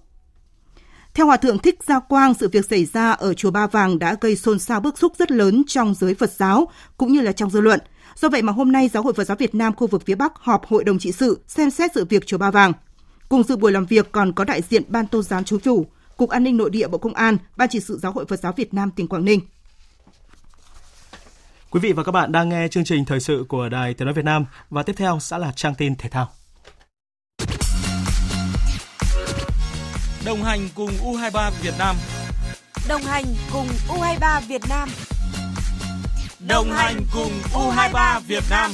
[1.14, 4.16] theo Hòa Thượng Thích Gia Quang, sự việc xảy ra ở Chùa Ba Vàng đã
[4.22, 7.50] gây xôn xao bức xúc rất lớn trong giới Phật giáo cũng như là trong
[7.50, 7.80] dư luận.
[8.16, 10.34] Do vậy mà hôm nay Giáo hội Phật giáo Việt Nam khu vực phía Bắc
[10.36, 12.74] họp Hội đồng trị sự xem xét sự việc Chùa Ba Vàng.
[13.30, 15.86] Cùng dự buổi làm việc còn có đại diện Ban Tôn giáo Chú Chủ,
[16.18, 18.54] Cục An ninh Nội địa Bộ Công an, Ban trị sự Giáo hội Phật giáo
[18.58, 19.40] Việt Nam tỉnh Quảng Ninh.
[21.72, 24.14] Quý vị và các bạn đang nghe chương trình thời sự của Đài Tiếng nói
[24.14, 26.30] Việt Nam và tiếp theo sẽ là trang tin thể thao.
[30.26, 31.96] Đồng hành cùng U23 Việt Nam.
[32.88, 34.90] Đồng hành cùng U23 Việt Nam.
[36.48, 38.72] Đồng hành cùng U23 Việt Nam.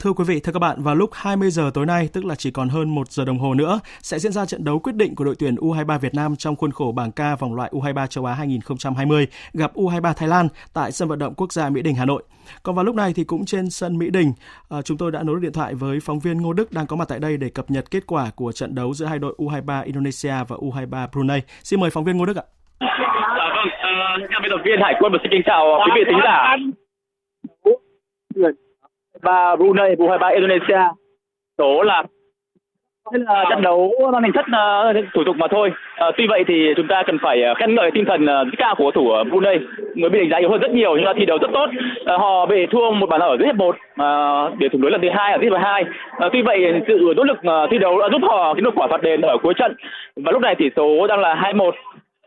[0.00, 2.50] Thưa quý vị, thưa các bạn, vào lúc 20 giờ tối nay, tức là chỉ
[2.50, 5.24] còn hơn 1 giờ đồng hồ nữa, sẽ diễn ra trận đấu quyết định của
[5.24, 8.34] đội tuyển U23 Việt Nam trong khuôn khổ bảng K vòng loại U23 châu Á
[8.34, 12.22] 2020 gặp U23 Thái Lan tại sân vận động quốc gia Mỹ Đình Hà Nội.
[12.62, 14.32] Còn vào lúc này thì cũng trên sân Mỹ Đình,
[14.70, 17.08] à, chúng tôi đã nối điện thoại với phóng viên Ngô Đức đang có mặt
[17.08, 20.34] tại đây để cập nhật kết quả của trận đấu giữa hai đội U23 Indonesia
[20.48, 21.40] và U23 Brunei.
[21.62, 22.44] Xin mời phóng viên Ngô Đức ạ.
[22.78, 22.88] À,
[23.56, 23.68] vâng,
[24.36, 26.56] uh, biên tập viên Hải Quân và xin kính chào quý vị thính giả
[29.22, 30.80] và Brunei U23 Indonesia
[31.58, 32.02] số là
[33.12, 35.72] là trận đấu mang tính chất uh, thủ tục mà thôi.
[36.08, 38.74] Uh, tuy vậy thì chúng ta cần phải uh, khen ngợi tinh thần uh, cao
[38.74, 39.58] của thủ Brunei.
[39.94, 41.66] Người bị đánh giá yếu hơn rất nhiều nhưng mà thi đấu rất tốt.
[42.06, 43.76] Họ bị thua một bàn ở dưới hiệp một,
[44.58, 45.84] để thủng đối lần thứ hai ở dưới hiệp hai.
[46.32, 47.38] Tuy vậy sự nỗ lực
[47.70, 49.74] thi đấu đã giúp họ kiếm được quả phạt đền ở cuối trận
[50.16, 51.70] và lúc này tỷ số đang là 2-1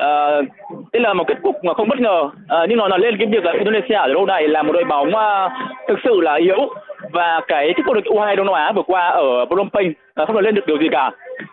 [0.04, 3.00] Ờ, tức đây là một kết cục mà không bất ngờ à, nhưng nó nói
[3.00, 5.50] lên cái việc là Indonesia ở lâu này là một đội bóng à,
[5.88, 6.70] thực sự là yếu
[7.12, 10.26] và cái chức vô địch U2 Đông Nam Á vừa qua ở Phnom Penh à,
[10.26, 11.12] không được lên được điều gì cả.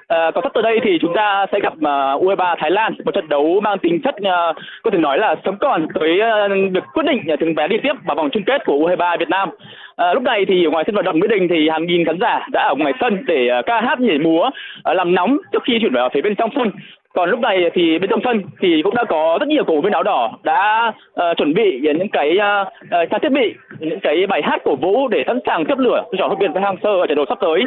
[0.09, 3.15] à, còn sắp tới đây thì chúng ta sẽ gặp à, U23 Thái Lan một
[3.15, 6.85] trận đấu mang tính chất à, có thể nói là sống còn tới uh, việc
[6.95, 9.49] quyết định à, từng vé đi tiếp vào vòng chung kết của U23 Việt Nam.
[9.97, 12.47] À, lúc này thì ngoài sân vận động Mỹ Đình thì hàng nghìn khán giả
[12.53, 15.79] đã ở ngoài sân để uh, ca hát nhảy múa uh, làm nóng trước khi
[15.81, 16.71] chuyển vào phía bên trong sân
[17.15, 19.81] còn lúc này thì bên trong sân thì cũng đã có rất nhiều cổ vũ
[19.81, 24.01] viên áo đỏ đã uh, chuẩn bị những cái uh, uh, trang thiết bị những
[24.01, 26.77] cái bài hát cổ vũ để sẵn sàng tiếp lửa cho huấn luyện viên Hang
[26.83, 27.63] Sơ ở trận đấu sắp tới.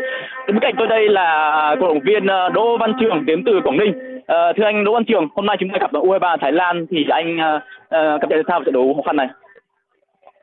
[0.48, 3.94] Bên cạnh tôi đây là cổ động viên Đỗ Văn Trường đến từ Quảng Ninh.
[4.18, 7.06] Uh, thưa anh Đỗ Văn Trường hôm nay chúng ta gặp U23 Thái Lan thì
[7.10, 7.62] anh uh,
[7.96, 9.28] uh, cập nhật sao trận đấu khó khăn này?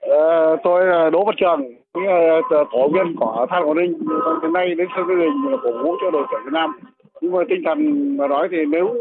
[0.06, 1.62] Uh, tôi là Đỗ Văn Trường,
[2.70, 3.98] cổ viên của Than Quảng Ninh.
[4.42, 6.70] Hôm nay đến sân Mỹ Đình là cổ vũ cho đội tuyển Việt Nam
[7.20, 8.94] nhưng mà tinh thần mà nói thì nếu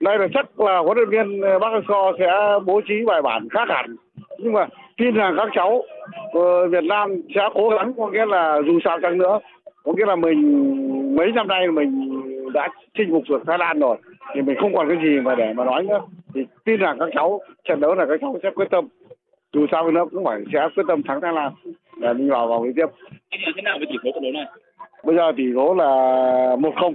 [0.00, 3.68] nay là chắc là huấn luyện viên Park Hang-seo sẽ bố trí bài bản khác
[3.68, 3.96] hẳn.
[4.38, 5.82] Nhưng mà tin rằng các cháu
[6.38, 9.38] uh, Việt Nam sẽ cố gắng có nghĩa là dù sao chăng nữa
[9.84, 12.20] có nghĩa là mình mấy năm nay mình
[12.52, 13.96] đã chinh phục được Thái Lan rồi
[14.34, 16.00] thì mình không còn cái gì mà để mà nói nữa.
[16.34, 18.88] Thì tin rằng các cháu trận đấu là các cháu sẽ quyết tâm.
[19.52, 21.52] Dù sao nữa cũng phải sẽ quyết tâm thắng Thái Lan.
[22.00, 22.86] Để mình vào vòng kế tiếp.
[23.56, 24.44] Thế nào với tỷ số trận đấu này?
[25.04, 25.86] Bây giờ tỷ số là
[26.56, 26.94] một không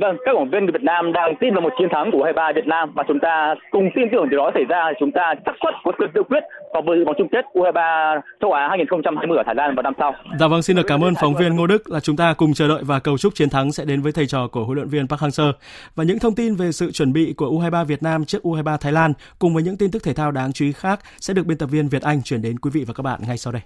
[0.00, 2.52] Vâng, các cổ động viên Việt Nam đang tin vào một chiến thắng của U23
[2.54, 5.54] Việt Nam và chúng ta cùng tin tưởng điều đó xảy ra chúng ta chắc
[5.62, 9.54] suất có sự tự quyết vào vòng chung kết U23 châu Á 2020 ở Thái
[9.54, 10.14] Lan vào năm sau.
[10.40, 12.68] Dạ vâng, xin được cảm ơn phóng viên Ngô Đức là chúng ta cùng chờ
[12.68, 15.08] đợi và cầu chúc chiến thắng sẽ đến với thầy trò của huấn luyện viên
[15.08, 15.52] Park Hang-seo.
[15.94, 18.92] Và những thông tin về sự chuẩn bị của U23 Việt Nam trước U23 Thái
[18.92, 21.58] Lan cùng với những tin tức thể thao đáng chú ý khác sẽ được biên
[21.58, 23.62] tập viên Việt Anh chuyển đến quý vị và các bạn ngay sau đây.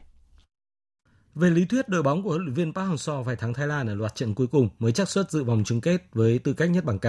[1.34, 3.86] Về lý thuyết, đội bóng của huấn luyện viên Park Hang-seo phải thắng Thái Lan
[3.86, 6.70] ở loạt trận cuối cùng mới chắc suất dự vòng chung kết với tư cách
[6.70, 7.06] nhất bảng K.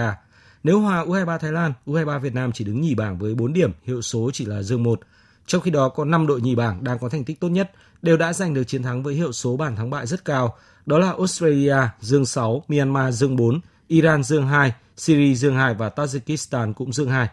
[0.62, 3.72] Nếu hòa U23 Thái Lan, U23 Việt Nam chỉ đứng nhì bảng với 4 điểm,
[3.82, 5.00] hiệu số chỉ là dương 1.
[5.46, 8.16] Trong khi đó có 5 đội nhì bảng đang có thành tích tốt nhất đều
[8.16, 10.56] đã giành được chiến thắng với hiệu số bàn thắng bại rất cao.
[10.86, 15.88] Đó là Australia dương 6, Myanmar dương 4, Iran dương 2, Syria dương 2 và
[15.96, 17.28] Tajikistan cũng dương 2.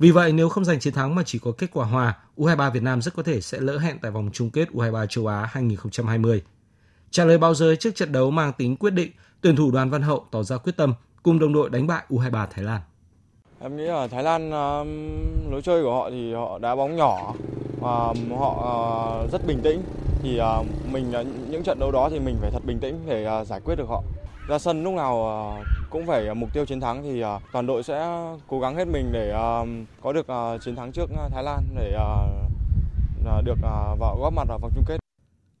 [0.00, 2.82] Vì vậy, nếu không giành chiến thắng mà chỉ có kết quả hòa, U23 Việt
[2.82, 6.42] Nam rất có thể sẽ lỡ hẹn tại vòng chung kết U23 châu Á 2020.
[7.10, 10.02] Trả lời báo giới trước trận đấu mang tính quyết định, tuyển thủ Đoàn Văn
[10.02, 12.80] Hậu tỏ ra quyết tâm cùng đồng đội đánh bại U23 Thái Lan.
[13.60, 17.34] Em nghĩ là Thái Lan um, lối chơi của họ thì họ đá bóng nhỏ
[17.80, 18.52] và họ
[19.24, 19.82] uh, rất bình tĩnh
[20.22, 23.44] thì uh, mình uh, những trận đấu đó thì mình phải thật bình tĩnh để
[23.46, 24.02] giải quyết được họ
[24.48, 25.56] ra sân lúc nào
[25.90, 27.22] cũng phải mục tiêu chiến thắng thì
[27.52, 29.32] toàn đội sẽ cố gắng hết mình để
[30.02, 30.26] có được
[30.64, 31.96] chiến thắng trước Thái Lan để
[33.44, 33.56] được
[33.98, 34.96] vào góp mặt vào vòng chung kết.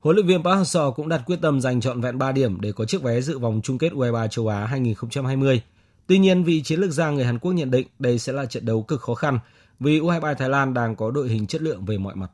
[0.00, 2.72] Huấn luyện viên Park Hang-seo cũng đặt quyết tâm giành trọn vẹn 3 điểm để
[2.72, 5.62] có chiếc vé dự vòng chung kết U23 châu Á 2020.
[6.06, 8.66] Tuy nhiên, vị chiến lược gia người Hàn Quốc nhận định đây sẽ là trận
[8.66, 9.38] đấu cực khó khăn
[9.80, 12.30] vì U23 Thái Lan đang có đội hình chất lượng về mọi mặt.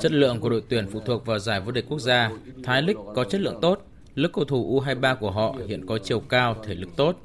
[0.00, 2.30] Chất lượng của đội tuyển phụ thuộc vào giải vô địch quốc gia.
[2.62, 3.86] Thái League có chất lượng tốt.
[4.14, 7.16] Lớp cầu thủ U23 của họ hiện có chiều cao, thể lực tốt.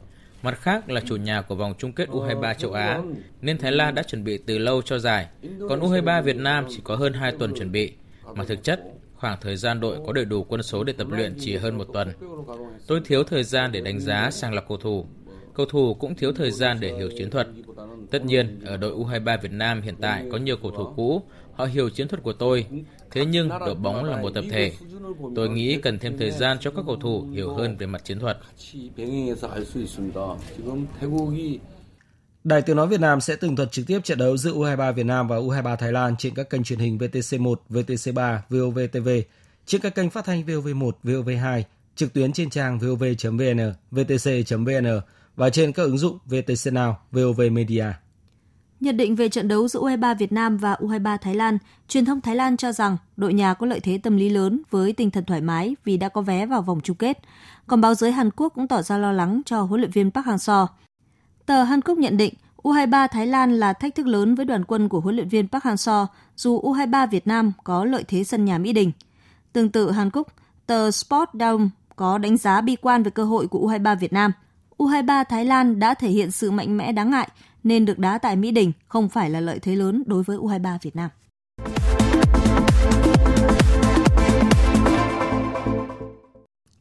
[0.44, 3.02] Mặt khác là chủ nhà của vòng chung kết U23 châu Á,
[3.42, 5.28] nên Thái Lan đã chuẩn bị từ lâu cho giải.
[5.70, 7.94] Còn U23 Việt Nam chỉ có hơn 2 tuần chuẩn bị.
[8.36, 8.80] Mà thực chất,
[9.16, 11.88] khoảng thời gian đội có đầy đủ quân số để tập luyện chỉ hơn một
[11.94, 12.12] tuần.
[12.88, 15.06] Tôi thiếu thời gian để đánh giá sàng lọc cầu thủ.
[15.54, 17.48] Cầu thủ cũng thiếu thời gian để hiểu chiến thuật.
[18.12, 21.22] Tất nhiên, ở đội U23 Việt Nam hiện tại có nhiều cầu thủ cũ,
[21.58, 22.66] họ hiểu chiến thuật của tôi.
[23.12, 24.72] Thế nhưng đội bóng là một tập thể.
[25.36, 28.20] Tôi nghĩ cần thêm thời gian cho các cầu thủ hiểu hơn về mặt chiến
[28.20, 28.38] thuật.
[32.44, 35.06] Đài Tiếng Nói Việt Nam sẽ tường thuật trực tiếp trận đấu giữa U23 Việt
[35.06, 39.22] Nam và U23 Thái Lan trên các kênh truyền hình VTC1, VTC3, VOV-TV,
[39.66, 41.64] trên các kênh phát thanh VOV1, VOV2,
[41.96, 45.02] trực tuyến trên trang vov.vn, vtc.vn
[45.36, 47.86] và trên các ứng dụng VTC Now, VOV Media.
[48.80, 51.58] Nhận định về trận đấu giữa U23 Việt Nam và U23 Thái Lan,
[51.88, 54.94] truyền thông Thái Lan cho rằng đội nhà có lợi thế tâm lý lớn với
[54.94, 57.18] tinh thần thoải mái vì đã có vé vào vòng chung kết.
[57.68, 60.26] Còn báo giới Hàn Quốc cũng tỏ ra lo lắng cho huấn luyện viên Park
[60.26, 60.68] Hang-seo.
[61.46, 64.90] Tờ Hàn Quốc nhận định U23 Thái Lan là thách thức lớn với đoàn quân
[64.90, 66.06] của huấn luyện viên Park Hang-seo
[66.36, 68.92] dù U23 Việt Nam có lợi thế sân nhà Mỹ Đình.
[69.54, 70.28] Tương tự Hàn Quốc,
[70.68, 74.32] tờ Sport Dome có đánh giá bi quan về cơ hội của U23 Việt Nam.
[74.78, 77.30] U23 Thái Lan đã thể hiện sự mạnh mẽ đáng ngại
[77.64, 80.78] nên được đá tại Mỹ Đình không phải là lợi thế lớn đối với U23
[80.82, 81.10] Việt Nam.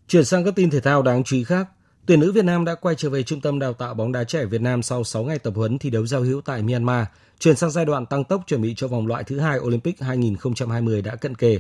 [0.08, 1.68] Chuyển sang các tin thể thao đáng chú ý khác.
[2.06, 4.44] Tuyển nữ Việt Nam đã quay trở về Trung tâm Đào tạo bóng đá trẻ
[4.44, 7.06] Việt Nam sau 6 ngày tập huấn thi đấu giao hữu tại Myanmar,
[7.38, 11.02] chuyển sang giai đoạn tăng tốc chuẩn bị cho vòng loại thứ hai Olympic 2020
[11.02, 11.58] đã cận kề.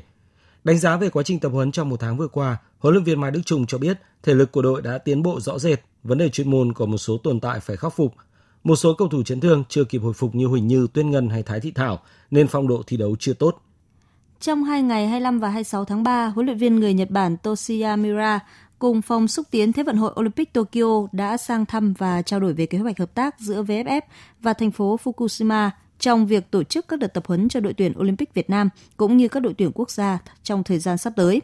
[0.64, 3.20] Đánh giá về quá trình tập huấn trong một tháng vừa qua, huấn luyện viên
[3.20, 6.18] Mai Đức Trung cho biết thể lực của đội đã tiến bộ rõ rệt, vấn
[6.18, 8.14] đề chuyên môn có một số tồn tại phải khắc phục.
[8.66, 11.28] Một số cầu thủ chấn thương chưa kịp hồi phục như Huỳnh Như, Tuyên Ngân
[11.28, 11.98] hay Thái Thị Thảo
[12.30, 13.62] nên phong độ thi đấu chưa tốt.
[14.40, 17.96] Trong hai ngày 25 và 26 tháng 3, huấn luyện viên người Nhật Bản Toshiya
[17.96, 18.40] Miura
[18.78, 22.52] cùng phòng xúc tiến Thế vận hội Olympic Tokyo đã sang thăm và trao đổi
[22.52, 24.00] về kế hoạch hợp tác giữa VFF
[24.40, 27.92] và thành phố Fukushima trong việc tổ chức các đợt tập huấn cho đội tuyển
[27.98, 31.42] Olympic Việt Nam cũng như các đội tuyển quốc gia trong thời gian sắp tới.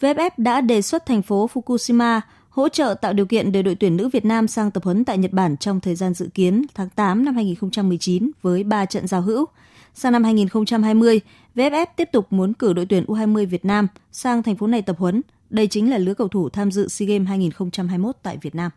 [0.00, 2.20] VFF đã đề xuất thành phố Fukushima
[2.50, 5.18] hỗ trợ tạo điều kiện để đội tuyển nữ Việt Nam sang tập huấn tại
[5.18, 9.22] Nhật Bản trong thời gian dự kiến tháng 8 năm 2019 với 3 trận giao
[9.22, 9.46] hữu.
[9.94, 11.20] Sang năm 2020,
[11.54, 14.96] VFF tiếp tục muốn cử đội tuyển U20 Việt Nam sang thành phố này tập
[14.98, 15.22] huấn.
[15.50, 18.70] Đây chính là lứa cầu thủ tham dự SEA Games 2021 tại Việt Nam.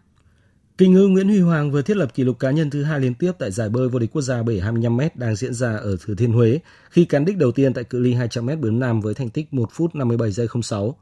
[0.77, 3.13] Kinh ngư Nguyễn Huy Hoàng vừa thiết lập kỷ lục cá nhân thứ hai liên
[3.13, 6.15] tiếp tại giải bơi vô địch quốc gia bể 25m đang diễn ra ở Thừa
[6.15, 6.59] Thiên Huế
[6.89, 9.69] khi cán đích đầu tiên tại cự ly 200m bướm nam với thành tích 1
[9.71, 10.95] phút 57 giây 06.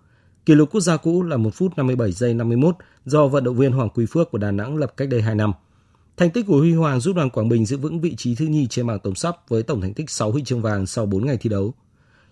[0.46, 2.76] Kỷ lục quốc gia cũ là 1 phút 57 giây 51
[3.06, 5.54] do vận động viên Hoàng Quý Phước của Đà Nẵng lập cách đây 2 năm.
[6.18, 8.68] Thành tích của Huy Hoàng giúp đoàn Quảng Bình giữ vững vị trí thứ nhì
[8.68, 11.38] trên bảng tổng sắp với tổng thành tích 6 huy chương vàng sau 4 ngày
[11.38, 11.74] thi đấu.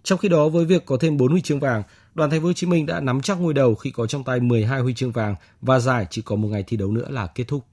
[0.03, 1.83] Trong khi đó với việc có thêm 4 huy chương vàng,
[2.15, 4.39] đoàn Thành phố Hồ Chí Minh đã nắm chắc ngôi đầu khi có trong tay
[4.39, 7.43] 12 huy chương vàng và giải chỉ có một ngày thi đấu nữa là kết
[7.47, 7.63] thúc.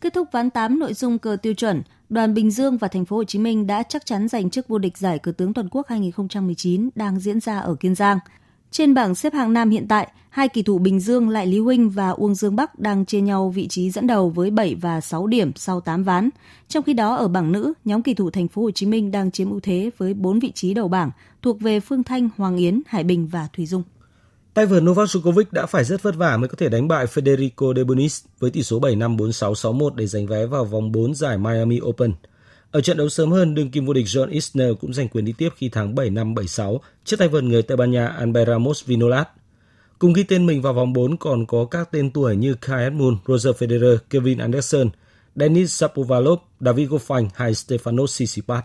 [0.00, 3.16] Kết thúc ván 8 nội dung cờ tiêu chuẩn, đoàn Bình Dương và Thành phố
[3.16, 5.86] Hồ Chí Minh đã chắc chắn giành chức vô địch giải cờ tướng toàn quốc
[5.88, 8.18] 2019 đang diễn ra ở Kiên Giang.
[8.70, 11.90] Trên bảng xếp hạng nam hiện tại, hai kỳ thủ Bình Dương Lại Lý Huynh
[11.90, 15.26] và Uông Dương Bắc đang chia nhau vị trí dẫn đầu với 7 và 6
[15.26, 16.30] điểm sau 8 ván.
[16.68, 19.30] Trong khi đó ở bảng nữ, nhóm kỳ thủ Thành phố Hồ Chí Minh đang
[19.30, 21.10] chiếm ưu thế với 4 vị trí đầu bảng
[21.42, 23.82] thuộc về Phương Thanh, Hoàng Yến, Hải Bình và Thùy Dung.
[24.54, 27.76] Tay vợt Novak Djokovic đã phải rất vất vả mới có thể đánh bại Federico
[27.76, 31.38] De Bonis với tỷ số 7-5 4-6 6-1 để giành vé vào vòng 4 giải
[31.38, 32.12] Miami Open.
[32.70, 35.32] Ở trận đấu sớm hơn, đương kim vô địch John Isner cũng giành quyền đi
[35.38, 39.26] tiếp khi thắng 7-5 7-6 trước tay vợt người Tây Ban Nha Albert Ramos Vinolas.
[39.98, 43.18] Cùng ghi tên mình vào vòng 4 còn có các tên tuổi như Kai Edmund,
[43.26, 44.88] Roger Federer, Kevin Anderson,
[45.36, 48.64] Denis Shapovalov, David Goffin hay Stefanos Tsitsipas.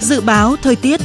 [0.00, 1.00] Dự báo thời tiết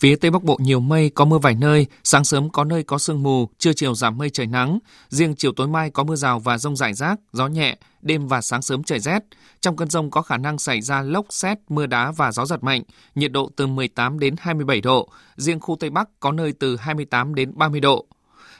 [0.00, 2.98] Phía Tây Bắc Bộ nhiều mây, có mưa vài nơi, sáng sớm có nơi có
[2.98, 4.78] sương mù, trưa chiều giảm mây trời nắng.
[5.08, 8.40] Riêng chiều tối mai có mưa rào và rông rải rác, gió nhẹ, đêm và
[8.40, 9.22] sáng sớm trời rét.
[9.60, 12.64] Trong cơn rông có khả năng xảy ra lốc xét, mưa đá và gió giật
[12.64, 12.82] mạnh,
[13.14, 15.08] nhiệt độ từ 18 đến 27 độ.
[15.36, 18.06] Riêng khu Tây Bắc có nơi từ 28 đến 30 độ.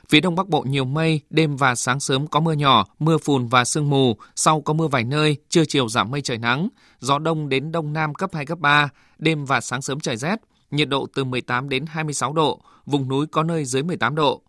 [0.08, 3.46] Phía Đông Bắc Bộ nhiều mây, đêm và sáng sớm có mưa nhỏ, mưa phùn
[3.46, 6.68] và sương mù, sau có mưa vài nơi, trưa chiều giảm mây trời nắng,
[7.00, 10.40] gió đông đến đông nam cấp 2, cấp 3, đêm và sáng sớm trời rét,
[10.70, 14.42] nhiệt độ từ 18 đến 26 độ, vùng núi có nơi dưới 18 độ.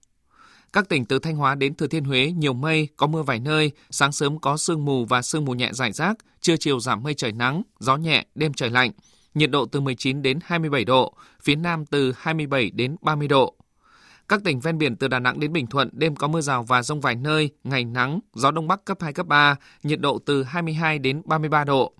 [0.73, 3.71] Các tỉnh từ Thanh Hóa đến Thừa Thiên Huế nhiều mây, có mưa vài nơi,
[3.89, 7.13] sáng sớm có sương mù và sương mù nhẹ rải rác, trưa chiều giảm mây
[7.13, 8.91] trời nắng, gió nhẹ, đêm trời lạnh.
[9.33, 11.13] Nhiệt độ từ 19 đến 27 độ,
[11.43, 13.55] phía Nam từ 27 đến 30 độ.
[14.27, 16.83] Các tỉnh ven biển từ Đà Nẵng đến Bình Thuận đêm có mưa rào và
[16.83, 20.43] rông vài nơi, ngày nắng, gió đông bắc cấp 2 cấp 3, nhiệt độ từ
[20.43, 21.93] 22 đến 33 độ.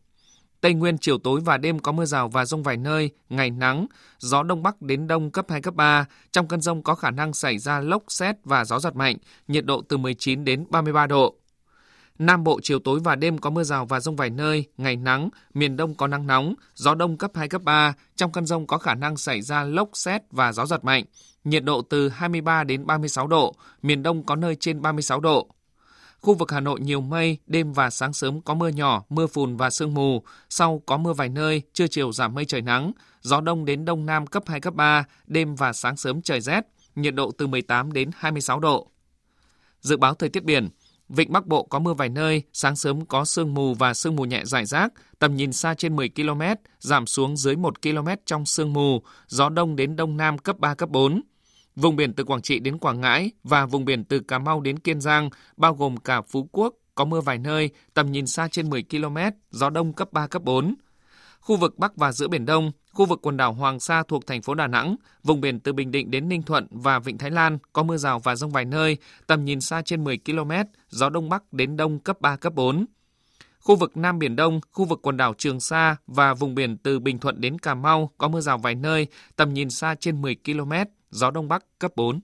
[0.62, 3.86] Tây Nguyên chiều tối và đêm có mưa rào và rông vài nơi, ngày nắng,
[4.18, 7.34] gió đông bắc đến đông cấp 2 cấp 3, trong cơn rông có khả năng
[7.34, 11.36] xảy ra lốc xét và gió giật mạnh, nhiệt độ từ 19 đến 33 độ.
[12.20, 15.30] Nam Bộ chiều tối và đêm có mưa rào và rông vài nơi, ngày nắng,
[15.54, 18.78] miền Đông có nắng nóng, gió đông cấp 2 cấp 3, trong cơn rông có
[18.78, 21.06] khả năng xảy ra lốc xét và gió giật mạnh,
[21.44, 25.50] nhiệt độ từ 23 đến 36 độ, miền Đông có nơi trên 36 độ.
[26.22, 29.58] Khu vực Hà Nội nhiều mây, đêm và sáng sớm có mưa nhỏ, mưa phùn
[29.58, 32.92] và sương mù, sau có mưa vài nơi, trưa chiều giảm mây trời nắng,
[33.22, 36.62] gió đông đến đông nam cấp 2 cấp 3, đêm và sáng sớm trời rét,
[36.96, 38.92] nhiệt độ từ 18 đến 26 độ.
[39.82, 40.70] Dự báo thời tiết biển,
[41.10, 44.26] Vịnh Bắc Bộ có mưa vài nơi, sáng sớm có sương mù và sương mù
[44.26, 46.42] nhẹ rải rác, tầm nhìn xa trên 10 km,
[46.80, 50.76] giảm xuống dưới 1 km trong sương mù, gió đông đến đông nam cấp 3,
[50.76, 51.22] cấp 4.
[51.82, 54.80] Vùng biển từ Quảng Trị đến Quảng Ngãi và vùng biển từ Cà Mau đến
[54.80, 58.70] Kiên Giang, bao gồm cả Phú Quốc, có mưa vài nơi, tầm nhìn xa trên
[58.70, 59.18] 10 km,
[59.52, 60.76] gió đông cấp 3, cấp 4.
[61.40, 64.42] Khu vực Bắc và giữa Biển Đông, khu vực quần đảo Hoàng Sa thuộc thành
[64.42, 67.58] phố Đà Nẵng, vùng biển từ Bình Định đến Ninh Thuận và Vịnh Thái Lan
[67.74, 70.52] có mưa rào và rông vài nơi, tầm nhìn xa trên 10 km,
[70.90, 72.86] gió Đông Bắc đến Đông cấp 3, cấp 4.
[73.60, 77.00] Khu vực Nam Biển Đông, khu vực quần đảo Trường Sa và vùng biển từ
[77.00, 80.36] Bình Thuận đến Cà Mau có mưa rào vài nơi, tầm nhìn xa trên 10
[80.46, 80.72] km,
[81.10, 82.20] gió Đông Bắc cấp 4.